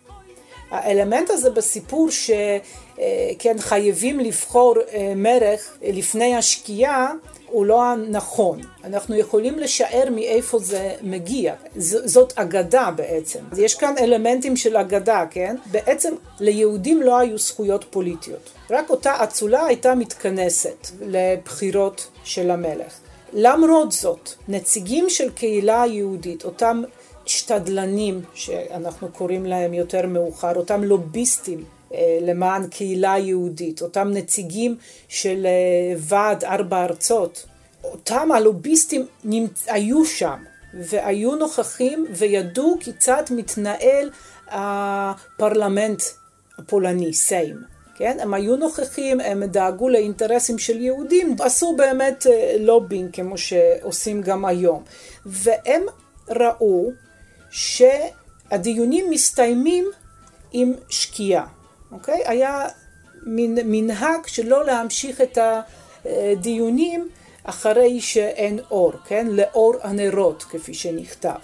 האלמנט 0.72 1.30
הזה 1.30 1.50
בסיפור 1.50 2.10
שכן 2.12 3.56
חייבים 3.60 4.20
לבחור 4.20 4.76
מלך 5.16 5.78
לפני 5.82 6.36
השקיעה 6.36 7.12
הוא 7.50 7.66
לא 7.66 7.84
הנכון. 7.84 8.60
אנחנו 8.84 9.16
יכולים 9.16 9.60
לשער 9.60 10.10
מאיפה 10.16 10.60
זה 10.60 10.92
מגיע. 11.02 11.54
ז- 11.78 12.12
זאת 12.14 12.34
אגדה 12.36 12.90
בעצם. 12.96 13.40
יש 13.58 13.76
כאן 13.76 13.94
אלמנטים 14.00 14.58
של 14.58 14.78
אגדה, 14.78 15.24
כן? 15.32 15.56
בעצם 15.72 16.14
ליהודים 16.40 17.02
לא 17.02 17.18
היו 17.18 17.38
זכויות 17.38 17.86
פוליטיות. 17.90 18.50
רק 18.72 18.90
אותה 18.90 19.24
אצולה 19.24 19.66
הייתה 19.66 19.96
מתכנסת 19.96 20.88
לבחירות 21.02 22.08
של 22.24 22.52
המלך. 22.52 22.94
למרות 23.34 23.92
זאת, 23.92 24.30
נציגים 24.48 25.10
של 25.10 25.30
קהילה 25.30 25.84
יהודית, 25.90 26.46
אותם 26.46 26.84
שתדלנים 27.26 28.22
שאנחנו 28.34 29.08
קוראים 29.12 29.46
להם 29.46 29.74
יותר 29.74 30.08
מאוחר, 30.08 30.56
אותם 30.56 30.84
לוביסטים 30.84 31.64
למען 32.21 32.67
קהילה 32.67 33.15
יהודית, 33.17 33.82
אותם 33.82 34.08
נציגים 34.12 34.76
של 35.08 35.47
ועד 35.97 36.43
ארבע 36.43 36.84
ארצות, 36.84 37.45
אותם 37.84 38.32
הלוביסטים 38.32 39.06
נמצ... 39.23 39.65
היו 39.67 40.06
שם 40.06 40.43
והיו 40.73 41.36
נוכחים 41.36 42.06
וידעו 42.10 42.78
כיצד 42.80 43.23
מתנהל 43.32 44.12
הפרלמנט 44.47 46.02
הפולני, 46.58 47.13
סיים. 47.13 47.58
כן? 47.95 48.17
הם 48.21 48.34
היו 48.34 48.56
נוכחים, 48.56 49.19
הם 49.19 49.43
דאגו 49.43 49.89
לאינטרסים 49.89 50.58
של 50.58 50.82
יהודים, 50.82 51.36
עשו 51.39 51.76
באמת 51.76 52.26
לובינג 52.60 53.10
כמו 53.13 53.38
שעושים 53.38 54.21
גם 54.21 54.45
היום. 54.45 54.84
והם 55.26 55.84
ראו 56.30 56.91
שהדיונים 57.50 59.10
מסתיימים 59.10 59.86
עם 60.52 60.73
שקיעה. 60.89 61.57
אוקיי? 61.91 62.21
היה 62.26 62.65
מין, 63.23 63.58
מנהג 63.65 64.28
שלא 64.28 64.65
להמשיך 64.65 65.21
את 65.21 65.38
הדיונים 66.06 67.10
אחרי 67.43 68.02
שאין 68.02 68.60
אור, 68.71 68.93
כן? 69.06 69.28
לאור 69.28 69.76
הנרות, 69.84 70.43
כפי 70.43 70.73
שנכתב. 70.73 71.39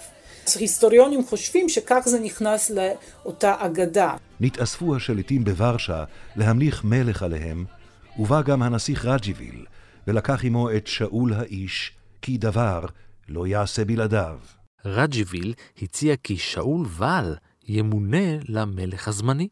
היסטוריונים 0.56 1.26
חושבים 1.26 1.68
שכך 1.68 2.02
זה 2.04 2.20
נכנס 2.20 2.70
לאותה 2.70 3.54
אגדה. 3.58 4.16
נתאספו 4.40 4.96
השליטים 4.96 5.44
בוורשה 5.44 6.04
להמליך 6.36 6.84
מלך 6.84 7.22
עליהם, 7.22 7.64
ובא 8.18 8.42
גם 8.42 8.62
הנסיך 8.62 9.04
רג'יביל, 9.04 9.66
ולקח 10.06 10.44
עמו 10.44 10.70
את 10.70 10.86
שאול 10.86 11.32
האיש, 11.34 11.92
כי 12.22 12.38
דבר 12.38 12.86
לא 13.28 13.46
יעשה 13.46 13.84
בלעדיו. 13.84 14.38
רג'יביל 14.84 15.54
הציע 15.82 16.16
כי 16.16 16.36
שאול 16.36 16.86
ואל 16.90 17.34
ימונה 17.68 18.36
למלך 18.48 19.08
הזמני. 19.08 19.48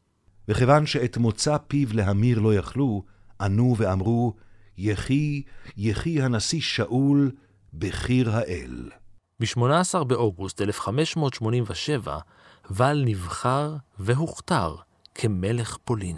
וכיוון 0.53 0.87
שאת 0.87 1.17
מוצא 1.17 1.57
פיו 1.69 1.89
להמיר 1.93 2.39
לא 2.39 2.55
יכלו, 2.55 3.03
ענו 3.41 3.75
ואמרו, 3.79 4.35
יחי, 4.79 5.43
יחי 5.77 6.23
הנשיא 6.23 6.61
שאול, 6.61 7.31
בחיר 7.75 8.31
האל. 8.31 8.91
ב-18 9.41 10.05
באוגוסט 10.05 10.61
1587, 10.61 12.19
ואל 12.71 13.05
נבחר 13.05 13.77
והוכתר 13.99 14.77
כמלך 15.15 15.77
פולין. 15.85 16.17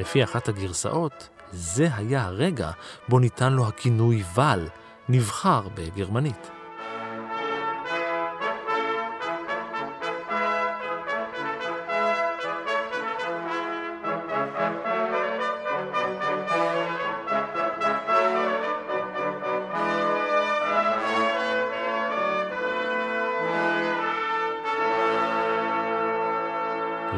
לפי 0.00 0.24
אחת 0.24 0.48
הגרסאות, 0.48 1.28
זה 1.52 1.88
היה 1.96 2.24
הרגע 2.24 2.70
בו 3.08 3.18
ניתן 3.18 3.52
לו 3.52 3.68
הכינוי 3.68 4.22
ואל, 4.34 4.68
נבחר 5.08 5.68
בגרמנית. 5.74 6.50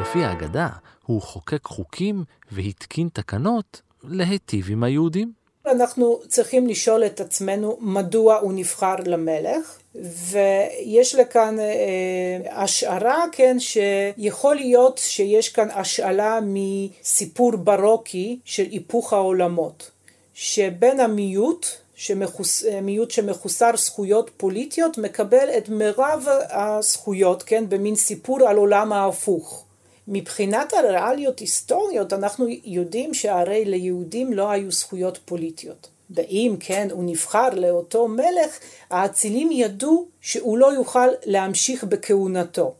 לפי 0.01 0.25
האגדה, 0.25 0.69
הוא 1.05 1.21
חוקק 1.21 1.65
חוקים 1.65 2.23
והתקין 2.51 3.09
תקנות 3.13 3.81
להיטיב 4.03 4.65
עם 4.69 4.83
היהודים. 4.83 5.43
אנחנו 5.65 6.19
צריכים 6.27 6.67
לשאול 6.67 7.05
את 7.05 7.21
עצמנו 7.21 7.77
מדוע 7.81 8.35
הוא 8.35 8.53
נבחר 8.53 8.95
למלך, 9.05 9.77
ויש 9.95 11.15
לכאן 11.15 11.59
אה, 11.59 12.63
השערה, 12.63 13.25
כן, 13.31 13.57
שיכול 13.59 14.55
להיות 14.55 14.97
שיש 14.97 15.49
כאן 15.49 15.67
השאלה 15.71 16.39
מסיפור 16.43 17.55
ברוקי 17.55 18.39
של 18.45 18.63
היפוך 18.71 19.13
העולמות, 19.13 19.91
שבין 20.33 20.99
המיעוט, 20.99 21.65
שמחוס, 21.95 22.63
מיעוט 22.81 23.11
שמחוסר 23.11 23.71
זכויות 23.77 24.31
פוליטיות, 24.37 24.97
מקבל 24.97 25.49
את 25.57 25.69
מרב 25.69 26.27
הזכויות, 26.49 27.43
כן, 27.43 27.69
במין 27.69 27.95
סיפור 27.95 28.47
על 28.47 28.57
עולם 28.57 28.93
ההפוך. 28.93 29.62
מבחינת 30.07 30.73
הריאליות 30.73 31.39
היסטוריות 31.39 32.13
אנחנו 32.13 32.45
יודעים 32.63 33.13
שהרי 33.13 33.65
ליהודים 33.65 34.33
לא 34.33 34.49
היו 34.49 34.71
זכויות 34.71 35.19
פוליטיות. 35.25 35.89
ואם 36.09 36.55
כן 36.59 36.87
הוא 36.91 37.03
נבחר 37.03 37.49
לאותו 37.55 38.07
מלך, 38.07 38.59
האצילים 38.89 39.51
ידעו 39.51 40.07
שהוא 40.21 40.57
לא 40.57 40.73
יוכל 40.73 41.07
להמשיך 41.25 41.83
בכהונתו. 41.83 42.73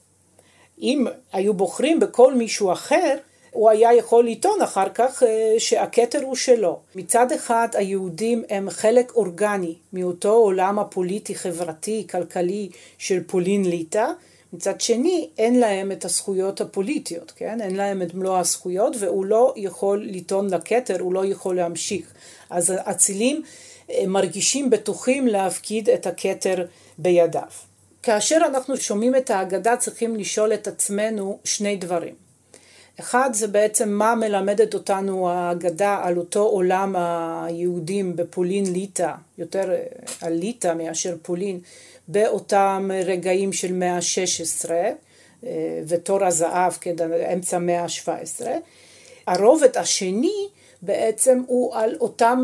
אם 0.81 1.05
היו 1.33 1.53
בוחרים 1.53 1.99
בכל 1.99 2.33
מישהו 2.33 2.71
אחר, 2.71 3.17
הוא 3.51 3.69
היה 3.69 3.93
יכול 3.93 4.27
לטעון 4.27 4.61
אחר 4.61 4.89
כך 4.93 5.23
שהכתר 5.57 6.23
הוא 6.23 6.35
שלו. 6.35 6.79
מצד 6.95 7.31
אחד 7.31 7.67
היהודים 7.73 8.43
הם 8.49 8.69
חלק 8.69 9.11
אורגני 9.15 9.75
מאותו 9.93 10.31
עולם 10.31 10.79
הפוליטי, 10.79 11.35
חברתי, 11.35 12.07
כלכלי 12.09 12.69
של 12.97 13.23
פולין 13.27 13.65
ליטא, 13.65 14.07
מצד 14.53 14.81
שני, 14.81 15.29
אין 15.37 15.59
להם 15.59 15.91
את 15.91 16.05
הזכויות 16.05 16.61
הפוליטיות, 16.61 17.31
כן? 17.35 17.61
אין 17.61 17.75
להם 17.75 18.01
את 18.01 18.13
מלוא 18.13 18.37
הזכויות, 18.37 18.95
והוא 18.99 19.25
לא 19.25 19.53
יכול 19.55 20.07
לטעון 20.11 20.53
לכתר, 20.53 21.01
הוא 21.01 21.13
לא 21.13 21.25
יכול 21.25 21.55
להמשיך. 21.55 22.13
אז 22.49 22.73
האצילים 22.77 23.41
מרגישים 24.07 24.69
בטוחים 24.69 25.27
להפקיד 25.27 25.89
את 25.89 26.07
הכתר 26.07 26.65
בידיו. 26.97 27.41
כאשר 28.03 28.37
אנחנו 28.45 28.77
שומעים 28.77 29.15
את 29.15 29.29
ההגדה, 29.29 29.77
צריכים 29.77 30.15
לשאול 30.15 30.53
את 30.53 30.67
עצמנו 30.67 31.39
שני 31.43 31.75
דברים. 31.75 32.15
אחד 32.99 33.29
זה 33.33 33.47
בעצם 33.47 33.89
מה 33.89 34.15
מלמדת 34.15 34.73
אותנו 34.73 35.29
ההגדה 35.29 35.99
על 36.03 36.17
אותו 36.17 36.39
עולם 36.39 36.95
היהודים 36.95 38.15
בפולין 38.15 38.73
ליטא, 38.73 39.11
יותר 39.37 39.71
על 40.21 40.33
ליטא 40.33 40.73
מאשר 40.73 41.15
פולין, 41.21 41.59
באותם 42.07 42.91
רגעים 43.05 43.53
של 43.53 43.73
מאה 43.73 43.95
ה-16 43.95 44.69
ותור 45.87 46.25
הזהב 46.25 46.73
כאמצע 46.73 47.57
מאה 47.57 47.81
ה-17. 47.81 48.45
הרובד 49.27 49.77
השני 49.77 50.47
בעצם 50.81 51.43
הוא 51.47 51.75
על 51.75 51.95
אותם 51.99 52.43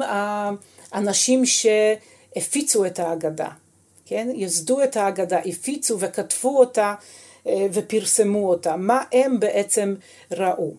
האנשים 0.92 1.44
שהפיצו 1.46 2.86
את 2.86 3.00
ההגדה. 3.00 3.50
כן? 4.06 4.28
יסדו 4.36 4.84
את 4.84 4.98
ההגדה, 4.98 5.40
הפיצו 5.40 6.00
וכתבו 6.00 6.60
אותה 6.60 6.94
אה, 7.48 7.68
ופרסמו 7.74 8.50
אותה, 8.50 8.76
מה 8.76 9.04
הם 9.12 9.40
בעצם 9.40 9.96
ראו. 10.32 10.74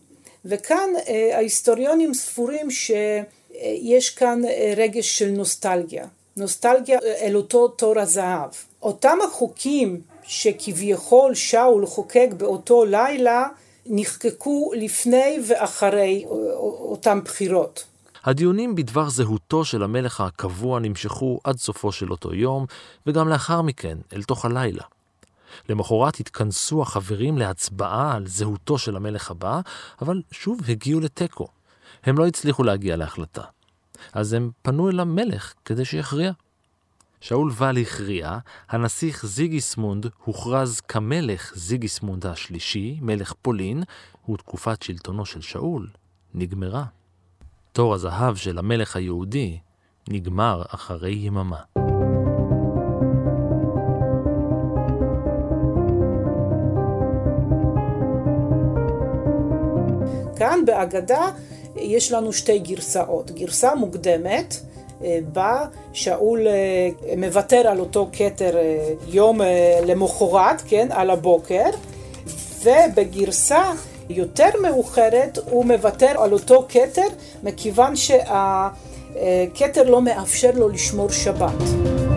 וכאן 0.45 0.91
אה, 1.09 1.37
ההיסטוריונים 1.37 2.15
ספורים 2.15 2.69
שיש 2.71 4.11
כאן 4.11 4.43
אה, 4.45 4.73
רגש 4.77 5.19
של 5.19 5.31
נוסטלגיה, 5.31 6.07
נוסטלגיה 6.37 6.99
אל 7.21 7.37
אותו 7.37 7.69
תור 7.69 7.99
הזהב. 7.99 8.51
אותם 8.83 9.19
החוקים 9.25 10.01
שכביכול 10.23 11.35
שאול 11.35 11.87
חוקק 11.87 12.29
באותו 12.37 12.85
לילה 12.85 13.47
נחקקו 13.87 14.71
לפני 14.77 15.39
ואחרי 15.49 16.25
אותם 16.61 17.21
בחירות. 17.25 17.85
הדיונים 18.25 18.75
בדבר 18.75 19.09
זהותו 19.09 19.65
של 19.65 19.83
המלך 19.83 20.21
הקבוע 20.21 20.81
נמשכו 20.81 21.41
עד 21.45 21.59
סופו 21.59 21.93
של 21.93 22.11
אותו 22.11 22.35
יום, 22.35 22.67
וגם 23.07 23.29
לאחר 23.29 23.63
מכן, 23.63 23.99
אל 24.13 24.23
תוך 24.23 24.45
הלילה. 24.45 24.83
למחרת 25.69 26.21
התכנסו 26.21 26.83
החברים 26.83 27.39
להצבעה 27.39 28.15
על 28.15 28.27
זהותו 28.27 28.79
של 28.79 28.97
המלך 28.97 29.31
הבא, 29.31 29.61
אבל 30.03 30.23
שוב 30.31 30.61
הגיעו 30.69 31.01
לתיקו. 31.01 31.47
הם 32.05 32.19
לא 32.19 32.27
הצליחו 32.27 32.63
להגיע 32.63 32.97
להחלטה. 32.97 33.43
אז 34.13 34.33
הם 34.33 34.51
פנו 34.63 34.91
אל 34.91 35.01
המלך 35.01 35.55
כדי 35.65 35.85
שיכריע. 35.85 36.33
שאול 37.21 37.51
ואל 37.55 37.79
הכריע, 37.79 38.39
הנסיך 38.69 39.27
זיגיסמונד 39.27 40.07
הוכרז 40.25 40.81
כמלך 40.81 41.53
זיגיסמונד 41.57 42.27
השלישי, 42.27 42.99
מלך 43.03 43.33
פולין, 43.43 43.83
ותקופת 44.31 44.83
שלטונו 44.83 45.27
של 45.27 45.41
שאול 45.41 45.89
נגמרה. 46.35 46.85
תור 47.73 47.95
הזהב 47.95 48.37
של 48.37 48.59
המלך 48.59 48.97
היהודי 48.97 49.59
נגמר 50.09 50.63
אחרי 50.69 51.13
יממה. 51.13 51.61
כאן 60.37 60.61
בהגדה 60.67 61.31
יש 61.77 62.13
לנו 62.13 62.33
שתי 62.33 62.59
גרסאות. 62.59 63.31
גרסה 63.31 63.75
מוקדמת 63.75 64.55
אה, 65.05 65.19
בה 65.33 65.65
שאול 65.93 66.47
אה, 66.49 66.89
מוותר 67.17 67.69
על 67.69 67.81
אותו 67.81 68.09
כתר 68.13 68.57
אה, 68.57 68.89
יום 69.07 69.41
למחרת, 69.87 70.63
כן, 70.67 70.89
על 70.91 71.11
הבוקר, 71.11 71.65
ובגרסה 72.63 73.73
יותר 74.11 74.49
מאוחרת 74.63 75.39
הוא 75.51 75.65
מוותר 75.65 76.23
על 76.23 76.33
אותו 76.33 76.67
כתר 76.69 77.07
מכיוון 77.43 77.95
שהכתר 77.97 79.83
לא 79.91 80.03
מאפשר 80.03 80.51
לו 80.55 80.69
לשמור 80.69 81.11
שבת. 81.11 82.10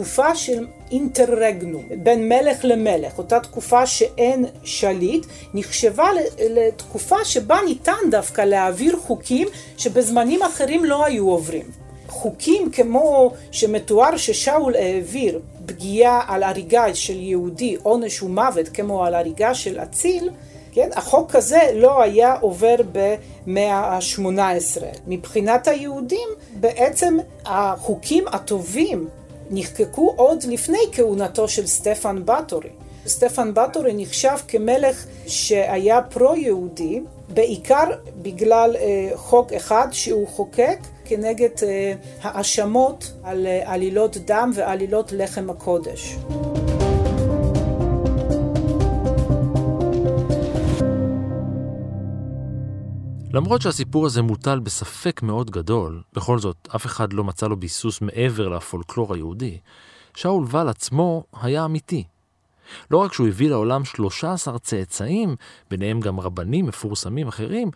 התקופה 0.00 0.34
של 0.34 0.66
אינטרגנום, 0.90 1.84
בין 2.02 2.28
מלך 2.28 2.58
למלך, 2.62 3.18
אותה 3.18 3.40
תקופה 3.40 3.86
שאין 3.86 4.44
שליט, 4.64 5.26
נחשבה 5.54 6.08
לתקופה 6.50 7.24
שבה 7.24 7.58
ניתן 7.66 8.10
דווקא 8.10 8.40
להעביר 8.40 8.96
חוקים 8.96 9.48
שבזמנים 9.76 10.42
אחרים 10.42 10.84
לא 10.84 11.04
היו 11.04 11.30
עוברים. 11.30 11.62
חוקים 12.08 12.70
כמו 12.70 13.32
שמתואר 13.50 14.16
ששאול 14.16 14.74
העביר 14.74 15.40
פגיעה 15.66 16.24
על 16.28 16.42
הריגה 16.42 16.94
של 16.94 17.20
יהודי, 17.20 17.76
עונש 17.82 18.22
ומוות 18.22 18.68
כמו 18.68 19.04
על 19.04 19.14
הריגה 19.14 19.54
של 19.54 19.78
אציל, 19.78 20.30
כן, 20.72 20.88
החוק 20.94 21.34
הזה 21.34 21.60
לא 21.74 22.02
היה 22.02 22.34
עובר 22.40 22.76
במאה 22.92 23.74
ה-18. 23.74 24.82
מבחינת 25.06 25.68
היהודים, 25.68 26.28
בעצם 26.60 27.16
החוקים 27.44 28.24
הטובים 28.28 29.08
נחקקו 29.50 30.14
עוד 30.16 30.42
לפני 30.48 30.78
כהונתו 30.92 31.48
של 31.48 31.66
סטפן 31.66 32.22
בטורי. 32.24 32.70
סטפן 33.06 33.54
בטורי 33.54 33.92
נחשב 33.96 34.36
כמלך 34.48 35.06
שהיה 35.26 36.02
פרו-יהודי, 36.02 37.00
בעיקר 37.34 37.84
בגלל 38.22 38.76
אה, 38.76 39.10
חוק 39.14 39.52
אחד 39.52 39.88
שהוא 39.90 40.28
חוקק 40.28 40.78
כנגד 41.04 41.48
אה, 41.62 41.92
האשמות 42.22 43.12
על 43.24 43.46
אה, 43.46 43.62
עלילות 43.64 44.16
דם 44.16 44.50
ועלילות 44.54 45.12
לחם 45.12 45.50
הקודש. 45.50 46.16
למרות 53.32 53.62
שהסיפור 53.62 54.06
הזה 54.06 54.22
מוטל 54.22 54.58
בספק 54.58 55.22
מאוד 55.22 55.50
גדול, 55.50 56.02
בכל 56.12 56.38
זאת 56.38 56.68
אף 56.76 56.86
אחד 56.86 57.12
לא 57.12 57.24
מצא 57.24 57.46
לו 57.48 57.56
ביסוס 57.56 58.00
מעבר 58.00 58.48
לפולקלור 58.48 59.14
היהודי, 59.14 59.58
שאול 60.16 60.44
ואל 60.48 60.68
עצמו 60.68 61.24
היה 61.40 61.64
אמיתי. 61.64 62.04
לא 62.90 62.98
רק 62.98 63.12
שהוא 63.12 63.28
הביא 63.28 63.50
לעולם 63.50 63.84
13 63.84 64.58
צאצאים, 64.58 65.36
ביניהם 65.70 66.00
גם 66.00 66.20
רבנים 66.20 66.66
מפורסמים 66.66 67.28
אחרים, 67.28 67.70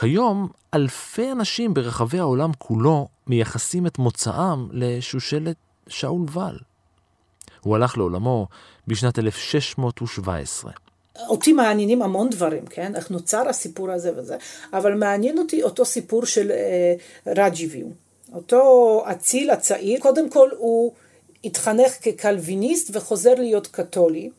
כיום 0.00 0.48
אלפי 0.74 1.32
אנשים 1.32 1.74
ברחבי 1.74 2.18
העולם 2.18 2.50
כולו 2.58 3.08
מייחסים 3.26 3.86
את 3.86 3.98
מוצאם 3.98 4.68
לשושלת 4.70 5.56
שאול 5.88 6.26
ואל. 6.30 6.58
הוא 7.60 7.76
הלך 7.76 7.98
לעולמו 7.98 8.48
בשנת 8.86 9.18
1617. 9.18 10.72
אותי 11.28 11.52
מעניינים 11.52 12.02
המון 12.02 12.30
דברים, 12.30 12.66
כן? 12.66 12.96
איך 12.96 13.10
נוצר 13.10 13.48
הסיפור 13.48 13.90
הזה 13.90 14.12
וזה, 14.16 14.36
אבל 14.72 14.94
מעניין 14.94 15.38
אותי 15.38 15.62
אותו 15.62 15.84
סיפור 15.84 16.26
של 16.26 16.50
אה, 16.50 16.94
רג'יביו. 17.26 17.86
אותו 18.34 19.02
אציל 19.10 19.50
הצעיר, 19.50 20.00
קודם 20.00 20.30
כל 20.30 20.48
הוא 20.58 20.92
התחנך 21.44 21.96
כקלוויניסט 22.02 22.90
וחוזר 22.92 23.34
להיות 23.34 23.66
קתולי, 23.66 24.30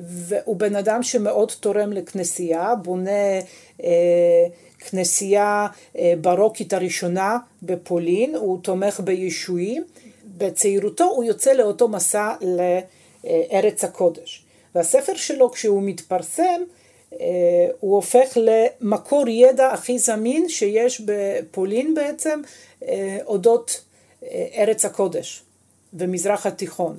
והוא 0.00 0.56
בן 0.56 0.76
אדם 0.76 1.02
שמאוד 1.02 1.52
תורם 1.60 1.92
לכנסייה, 1.92 2.74
בונה 2.74 3.40
אה, 3.84 4.46
כנסייה 4.78 5.66
אה, 5.98 6.14
ברוקית 6.20 6.72
הראשונה 6.72 7.38
בפולין, 7.62 8.34
הוא 8.34 8.58
תומך 8.62 9.00
בישועים, 9.00 9.84
בצעירותו 10.24 11.04
הוא 11.04 11.24
יוצא 11.24 11.52
לאותו 11.52 11.88
מסע 11.88 12.32
לארץ 12.42 13.84
הקודש. 13.84 14.45
והספר 14.76 15.14
שלו 15.14 15.50
כשהוא 15.50 15.82
מתפרסם 15.82 16.62
אה, 17.12 17.18
הוא 17.80 17.96
הופך 17.96 18.36
למקור 18.36 19.28
ידע 19.28 19.72
הכי 19.72 19.98
זמין 19.98 20.48
שיש 20.48 21.00
בפולין 21.04 21.94
בעצם 21.94 22.40
אה, 22.82 23.18
אודות 23.24 23.80
אה, 24.22 24.46
ארץ 24.54 24.84
הקודש 24.84 25.42
ומזרח 25.94 26.46
התיכון. 26.46 26.98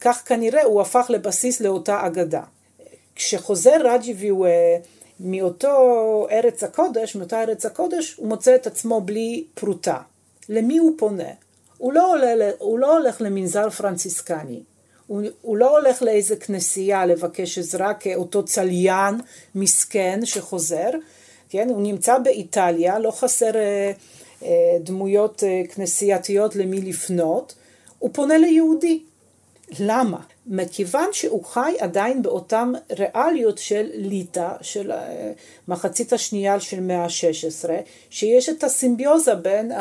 כך 0.00 0.22
כנראה 0.26 0.62
הוא 0.62 0.80
הפך 0.80 1.06
לבסיס 1.08 1.60
לאותה 1.60 2.06
אגדה. 2.06 2.42
כשחוזר 3.14 3.76
רג'יביו 3.84 4.36
מאותו 5.20 6.26
ארץ 6.30 6.64
הקודש, 6.64 7.16
מאותה 7.16 7.42
ארץ 7.42 7.66
הקודש, 7.66 8.14
הוא 8.14 8.28
מוצא 8.28 8.54
את 8.54 8.66
עצמו 8.66 9.00
בלי 9.00 9.44
פרוטה. 9.54 9.98
למי 10.48 10.78
הוא 10.78 10.92
פונה? 10.98 11.30
הוא 11.78 11.92
לא, 11.92 12.12
עולה, 12.12 12.50
הוא 12.58 12.78
לא 12.78 12.98
הולך 12.98 13.20
למנזר 13.20 13.70
פרנציסקני, 13.70 14.60
הוא, 15.06 15.22
הוא 15.42 15.56
לא 15.56 15.78
הולך 15.78 16.02
לאיזה 16.02 16.36
כנסייה 16.36 17.06
לבקש 17.06 17.58
עזרה 17.58 17.94
כאותו 17.94 18.44
צליין 18.44 19.14
מסכן 19.54 20.20
שחוזר, 20.24 20.90
כן? 21.48 21.68
הוא 21.68 21.82
נמצא 21.82 22.18
באיטליה, 22.18 22.98
לא 22.98 23.10
חסר 23.10 23.56
אה, 23.56 23.92
אה, 24.42 24.78
דמויות 24.80 25.44
אה, 25.44 25.62
כנסייתיות 25.74 26.56
למי 26.56 26.80
לפנות, 26.80 27.54
הוא 27.98 28.10
פונה 28.12 28.38
ליהודי. 28.38 29.02
למה? 29.78 30.20
מכיוון 30.46 31.08
שהוא 31.12 31.44
חי 31.44 31.74
עדיין 31.80 32.22
באותן 32.22 32.72
ריאליות 32.98 33.58
של 33.58 33.90
ליטא, 33.94 34.48
של 34.60 34.92
אה, 34.92 35.32
מחצית 35.68 36.12
השנייה 36.12 36.60
של 36.60 36.80
מאה 36.80 37.04
ה-16, 37.04 37.68
שיש 38.10 38.48
את 38.48 38.64
הסימביוזה 38.64 39.34
בין 39.34 39.72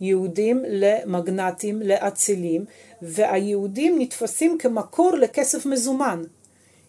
היהודים 0.00 0.64
למגנטים, 0.68 1.82
לאצילים, 1.82 2.64
והיהודים 3.02 3.98
נתפסים 3.98 4.58
כמקור 4.58 5.12
לכסף 5.16 5.66
מזומן. 5.66 6.22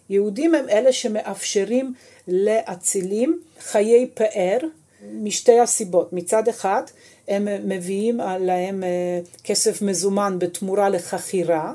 יהודים 0.10 0.56
הם 0.56 0.70
אלה 0.70 0.94
שמאפשרים 0.94 1.94
לאצילים 2.28 3.40
חיי 3.60 4.10
פאר 4.14 4.58
משתי 5.14 5.60
הסיבות. 5.60 6.14
מצד 6.14 6.48
אחד, 6.48 6.84
הם 7.28 7.48
מביאים 7.64 8.20
להם 8.40 8.84
אה, 8.84 9.20
כסף 9.44 9.82
מזומן 9.82 10.40
בתמורה 10.40 10.90
לחכירה, 10.90 11.74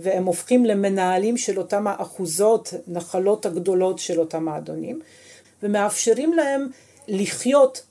והם 0.00 0.24
הופכים 0.24 0.64
למנהלים 0.64 1.36
של 1.36 1.58
אותם 1.58 1.86
האחוזות, 1.86 2.74
נחלות 2.88 3.46
הגדולות 3.46 3.98
של 3.98 4.20
אותם 4.20 4.48
האדונים, 4.48 5.00
ומאפשרים 5.62 6.32
להם 6.32 6.68
לחיות 7.08 7.82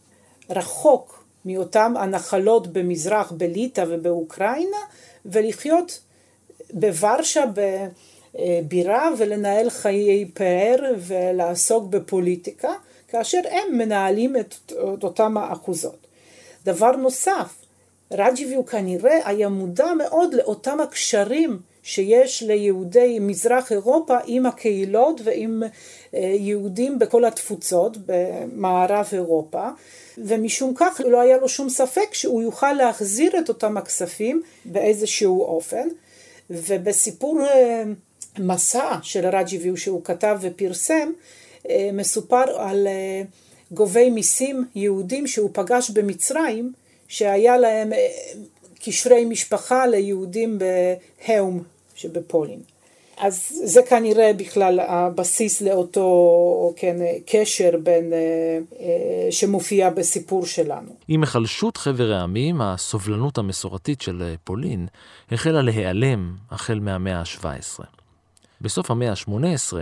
רחוק 0.49 1.23
מאותם 1.45 1.93
הנחלות 1.97 2.67
במזרח, 2.67 3.31
בליטא 3.31 3.85
ובאוקראינה, 3.87 4.77
ולחיות 5.25 5.99
בוורשה 6.73 7.43
בבירה 8.35 9.09
ולנהל 9.17 9.69
חיי 9.69 10.25
פאר 10.33 10.93
ולעסוק 10.97 11.83
בפוליטיקה, 11.89 12.73
כאשר 13.07 13.41
הם 13.49 13.77
מנהלים 13.77 14.37
את, 14.37 14.55
את 14.93 15.03
אותם 15.03 15.37
האחוזות. 15.37 16.07
דבר 16.65 16.91
נוסף, 16.91 17.55
רג'יבי 18.11 18.55
הוא 18.55 18.65
כנראה 18.65 19.19
היה 19.25 19.49
מודע 19.49 19.93
מאוד 19.97 20.33
לאותם 20.33 20.79
הקשרים 20.79 21.59
שיש 21.87 22.43
ליהודי 22.43 23.19
מזרח 23.21 23.71
אירופה 23.71 24.17
עם 24.25 24.45
הקהילות 24.45 25.21
ועם 25.23 25.63
אה, 26.13 26.19
יהודים 26.19 26.99
בכל 26.99 27.25
התפוצות 27.25 27.97
במערב 28.05 29.09
אירופה. 29.13 29.69
ומשום 30.17 30.73
כך 30.75 31.01
לא 31.05 31.21
היה 31.21 31.37
לו 31.37 31.49
שום 31.49 31.69
ספק 31.69 32.13
שהוא 32.13 32.41
יוכל 32.41 32.73
להחזיר 32.73 33.39
את 33.39 33.49
אותם 33.49 33.77
הכספים 33.77 34.41
באיזשהו 34.65 35.43
אופן. 35.43 35.87
ובסיפור 36.49 37.41
אה, 37.41 37.83
מסע 38.39 38.95
של 39.01 39.25
רג'יביו 39.25 39.77
שהוא 39.77 40.03
כתב 40.03 40.37
ופרסם 40.41 41.11
אה, 41.69 41.89
מסופר 41.93 42.61
על 42.61 42.87
גובי 43.71 44.09
מיסים 44.09 44.65
יהודים 44.75 45.27
שהוא 45.27 45.49
פגש 45.53 45.89
במצרים 45.89 46.73
שהיה 47.07 47.57
להם 47.57 47.91
קשרי 48.85 49.25
משפחה 49.25 49.87
ליהודים 49.87 50.59
בהאום 50.59 51.63
שבפולין. 51.97 52.59
אז 53.17 53.61
זה 53.65 53.81
כנראה 53.89 54.31
בכלל 54.37 54.79
הבסיס 54.79 55.61
לאותו 55.61 56.73
כן, 56.75 56.95
קשר 57.25 57.71
בין, 57.83 58.13
אה, 58.13 58.17
אה, 58.79 59.31
שמופיע 59.31 59.89
בסיפור 59.89 60.45
שלנו. 60.45 60.95
עם 61.07 61.21
היחלשות 61.21 61.77
חבר 61.77 62.13
העמים, 62.13 62.61
הסובלנות 62.61 63.37
המסורתית 63.37 64.01
של 64.01 64.21
אה, 64.21 64.35
פולין 64.43 64.87
החלה 65.31 65.61
להיעלם 65.61 66.35
החל 66.51 66.79
מהמאה 66.79 67.19
ה-17. 67.19 67.83
בסוף 68.61 68.91
המאה 68.91 69.09
ה-18 69.09 69.73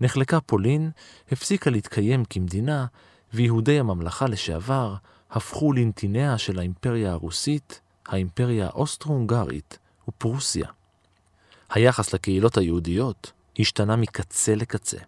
נחלקה 0.00 0.40
פולין, 0.40 0.90
הפסיקה 1.32 1.70
להתקיים 1.70 2.24
כמדינה, 2.30 2.86
ויהודי 3.34 3.78
הממלכה 3.78 4.26
לשעבר 4.26 4.94
הפכו 5.30 5.72
לנתיניה 5.72 6.38
של 6.38 6.58
האימפריה 6.58 7.12
הרוסית, 7.12 7.80
האימפריה 8.06 8.66
האוסטרו-הונגרית 8.66 9.78
ופרוסיה. 10.08 10.66
היחס 11.70 12.14
לקהילות 12.14 12.58
היהודיות 12.58 13.32
השתנה 13.58 13.96
מקצה 13.96 14.54
לקצה. 14.54 14.98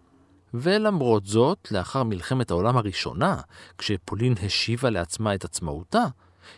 ולמרות 0.53 1.25
זאת, 1.25 1.67
לאחר 1.71 2.03
מלחמת 2.03 2.51
העולם 2.51 2.77
הראשונה, 2.77 3.37
כשפולין 3.77 4.33
השיבה 4.43 4.89
לעצמה 4.89 5.35
את 5.35 5.45
עצמאותה, 5.45 6.03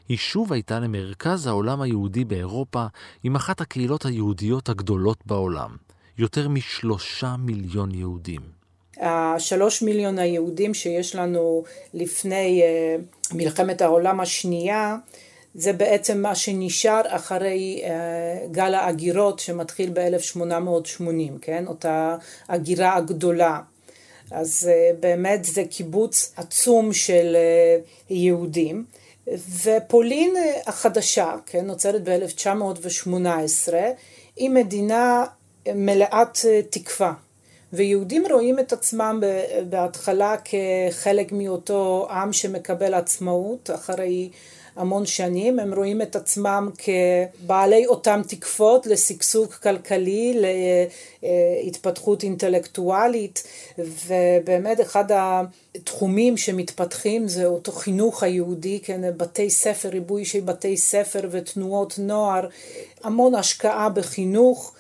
היא 0.09 0.17
שוב 0.17 0.53
הייתה 0.53 0.79
למרכז 0.79 1.47
העולם 1.47 1.81
היהודי 1.81 2.25
באירופה 2.25 2.85
עם 3.23 3.35
אחת 3.35 3.61
הקהילות 3.61 4.05
היהודיות 4.05 4.69
הגדולות 4.69 5.17
בעולם, 5.25 5.75
יותר 6.17 6.49
משלושה 6.49 7.35
מיליון 7.39 7.95
יהודים. 7.95 8.41
השלוש 9.01 9.81
מיליון 9.81 10.19
היהודים 10.19 10.73
שיש 10.73 11.15
לנו 11.15 11.63
לפני 11.93 12.61
uh, 12.61 13.35
מלחמת 13.35 13.81
העולם 13.81 14.19
השנייה, 14.19 14.95
זה 15.55 15.73
בעצם 15.73 16.21
מה 16.21 16.35
שנשאר 16.35 17.01
אחרי 17.07 17.81
uh, 17.83 17.87
גל 18.51 18.73
ההגירות 18.73 19.39
שמתחיל 19.39 19.89
ב-1880, 19.93 21.03
כן? 21.41 21.67
אותה 21.67 22.17
הגירה 22.49 22.95
הגדולה. 22.95 23.59
אז 24.31 24.69
uh, 24.69 24.95
באמת 24.99 25.45
זה 25.45 25.63
קיבוץ 25.69 26.33
עצום 26.37 26.93
של 26.93 27.35
uh, 27.35 28.13
יהודים. 28.13 28.85
ופולין 29.63 30.35
החדשה, 30.65 31.35
כן, 31.45 31.65
נוצרת 31.65 32.03
ב-1918, 32.03 33.73
היא 34.35 34.49
מדינה 34.49 35.25
מלאת 35.75 36.37
תקווה. 36.69 37.13
ויהודים 37.73 38.23
רואים 38.31 38.59
את 38.59 38.73
עצמם 38.73 39.21
בהתחלה 39.69 40.35
כחלק 40.37 41.31
מאותו 41.31 42.07
עם 42.11 42.33
שמקבל 42.33 42.93
עצמאות 42.93 43.69
אחרי 43.75 44.29
המון 44.80 45.05
שנים, 45.05 45.59
הם 45.59 45.73
רואים 45.73 46.01
את 46.01 46.15
עצמם 46.15 46.69
כבעלי 46.77 47.88
אותם 47.88 48.21
תקפות 48.27 48.88
לשגשוג 48.88 49.51
כלכלי, 49.51 50.41
להתפתחות 51.63 52.23
אינטלקטואלית, 52.23 53.43
ובאמת 53.77 54.82
אחד 54.82 55.05
התחומים 55.75 56.38
שמתפתחים 56.38 57.27
זה 57.27 57.45
אותו 57.45 57.71
חינוך 57.71 58.23
היהודי, 58.23 58.80
כן, 58.84 59.01
בתי 59.17 59.49
ספר, 59.49 59.89
ריבוי 59.89 60.25
של 60.25 60.39
בתי 60.39 60.77
ספר 60.77 61.27
ותנועות 61.32 61.95
נוער, 61.97 62.47
המון 63.03 63.36
השקעה 63.36 63.89
בחינוך, 63.89 64.73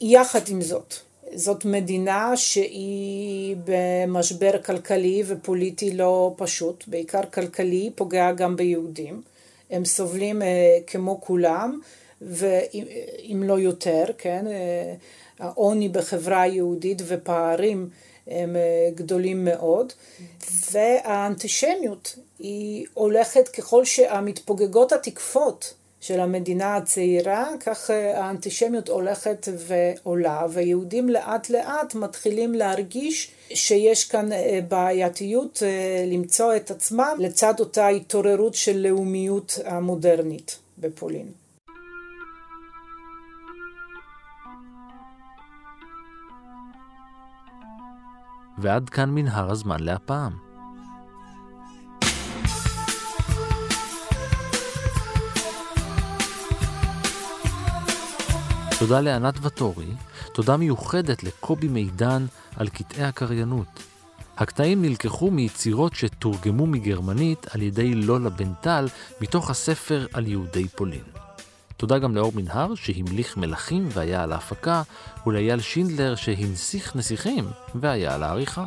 יחד 0.00 0.48
עם 0.48 0.62
זאת. 0.62 0.94
זאת 1.34 1.64
מדינה 1.64 2.36
שהיא 2.36 3.56
במשבר 3.64 4.62
כלכלי 4.64 5.22
ופוליטי 5.26 5.90
לא 5.90 6.34
פשוט, 6.36 6.84
בעיקר 6.86 7.22
כלכלי, 7.32 7.90
פוגע 7.94 8.32
גם 8.32 8.56
ביהודים. 8.56 9.33
הם 9.70 9.84
סובלים 9.84 10.42
אה, 10.42 10.78
כמו 10.86 11.20
כולם, 11.20 11.80
ואם 12.22 13.42
לא 13.46 13.58
יותר, 13.58 14.04
כן, 14.18 14.46
אה, 14.46 14.94
העוני 15.38 15.88
בחברה 15.88 16.42
היהודית 16.42 17.02
ופערים 17.06 17.88
הם 18.26 18.56
אה, 18.56 18.90
גדולים 18.94 19.44
מאוד, 19.44 19.92
והאנטישמיות 20.70 22.16
היא 22.38 22.86
הולכת 22.94 23.48
ככל 23.48 23.84
שהמתפוגגות 23.84 24.92
התקפות 24.92 25.74
של 26.06 26.20
המדינה 26.20 26.76
הצעירה, 26.76 27.48
כך 27.60 27.90
האנטישמיות 27.90 28.88
הולכת 28.88 29.48
ועולה, 29.66 30.46
ויהודים 30.52 31.08
לאט 31.08 31.50
לאט 31.50 31.94
מתחילים 31.94 32.54
להרגיש 32.54 33.30
שיש 33.48 34.04
כאן 34.04 34.32
אה, 34.32 34.60
בעייתיות 34.68 35.62
אה, 35.62 36.04
למצוא 36.06 36.56
את 36.56 36.70
עצמם 36.70 37.16
לצד 37.18 37.60
אותה 37.60 37.88
התעוררות 37.88 38.54
של 38.54 38.76
לאומיות 38.76 39.58
המודרנית 39.64 40.58
בפולין. 40.78 41.28
ועד 48.58 48.90
כאן 48.90 49.10
מנהר 49.10 49.50
הזמן 49.50 49.80
להפעם. 49.80 50.43
תודה 58.86 59.00
לענת 59.00 59.34
וטורי, 59.42 59.86
תודה 60.32 60.56
מיוחדת 60.56 61.22
לקובי 61.22 61.68
מידן 61.68 62.26
על 62.56 62.68
קטעי 62.68 63.04
הקריינות. 63.04 63.82
הקטעים 64.36 64.82
נלקחו 64.82 65.30
מיצירות 65.30 65.94
שתורגמו 65.94 66.66
מגרמנית 66.66 67.46
על 67.50 67.62
ידי 67.62 67.94
לולה 67.94 68.30
בנטל 68.30 68.86
מתוך 69.20 69.50
הספר 69.50 70.06
על 70.12 70.26
יהודי 70.26 70.68
פולין. 70.68 71.02
תודה 71.76 71.98
גם 71.98 72.14
לאור 72.14 72.32
מנהר 72.34 72.74
שהמליך 72.74 73.36
מלכים 73.36 73.88
והיה 73.92 74.22
על 74.22 74.32
ההפקה, 74.32 74.82
ולאייל 75.26 75.60
שינדלר 75.60 76.14
שהנסיך 76.14 76.96
נסיכים 76.96 77.44
והיה 77.74 78.14
על 78.14 78.22
העריכה. 78.22 78.64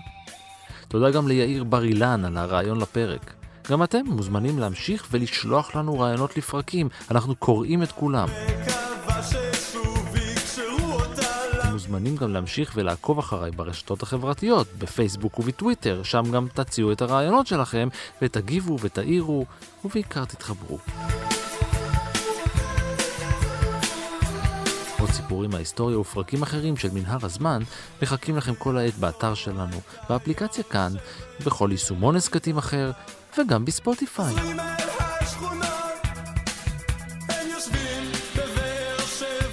תודה 0.88 1.12
גם 1.12 1.28
ליאיר 1.28 1.64
בר 1.64 1.84
אילן 1.84 2.26
על 2.26 2.38
הרעיון 2.38 2.80
לפרק. 2.80 3.34
גם 3.72 3.84
אתם 3.84 4.06
מוזמנים 4.06 4.60
להמשיך 4.60 5.08
ולשלוח 5.12 5.76
לנו 5.76 6.00
רעיונות 6.00 6.38
לפרקים, 6.38 6.90
אנחנו 7.12 7.36
קוראים 7.36 7.84
את 7.84 7.92
כולם. 7.92 8.28
מוזמנים 11.78 12.16
גם 12.16 12.34
להמשיך 12.34 12.72
ולעקוב 12.76 13.20
אחריי 13.20 13.52
ברשתות 13.52 14.04
החברתיות, 14.04 14.68
בפייסבוק 14.78 15.40
ובטוויטר, 15.40 16.04
שם 16.04 16.24
גם 16.32 16.48
תציעו 16.54 16.92
את 16.92 17.02
הרעיונות 17.02 17.48
שלכם, 17.48 17.88
ותגיבו 18.22 18.78
ותעירו, 18.82 19.46
ובעיקר 19.86 20.26
תתחברו. 20.26 20.80
עוד 25.00 25.10
סיפורים 25.10 25.50
מההיסטוריה 25.50 26.00
ופרקים 26.00 26.44
אחרים 26.44 26.78
של 26.78 26.90
מנהר 26.92 27.26
הזמן 27.26 27.62
מחכים 28.02 28.38
לכם 28.38 28.56
כל 28.56 28.78
העת 28.78 28.98
באתר 28.98 29.34
שלנו, 29.34 29.78
באפליקציה 30.10 30.64
כאן, 30.64 30.94
בכל 31.46 31.70
יישומון 31.72 32.16
הסכתים 32.16 32.58
אחר, 32.58 32.92
וגם 33.38 33.66
בספוטיפיי. 33.66 34.36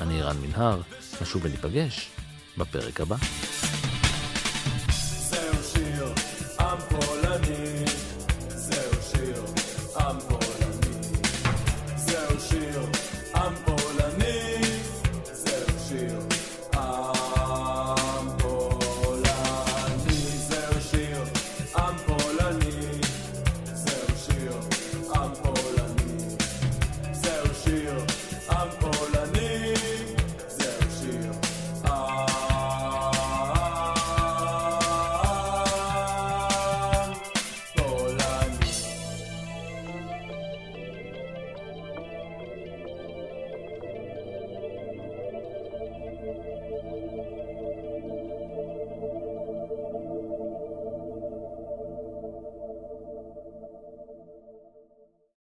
אני 0.01 0.23
רן 0.23 0.37
מנהר, 0.37 0.81
נשוב 1.23 1.45
וניפגש 1.45 2.11
בפרק 2.59 3.01
הבא. 3.01 3.17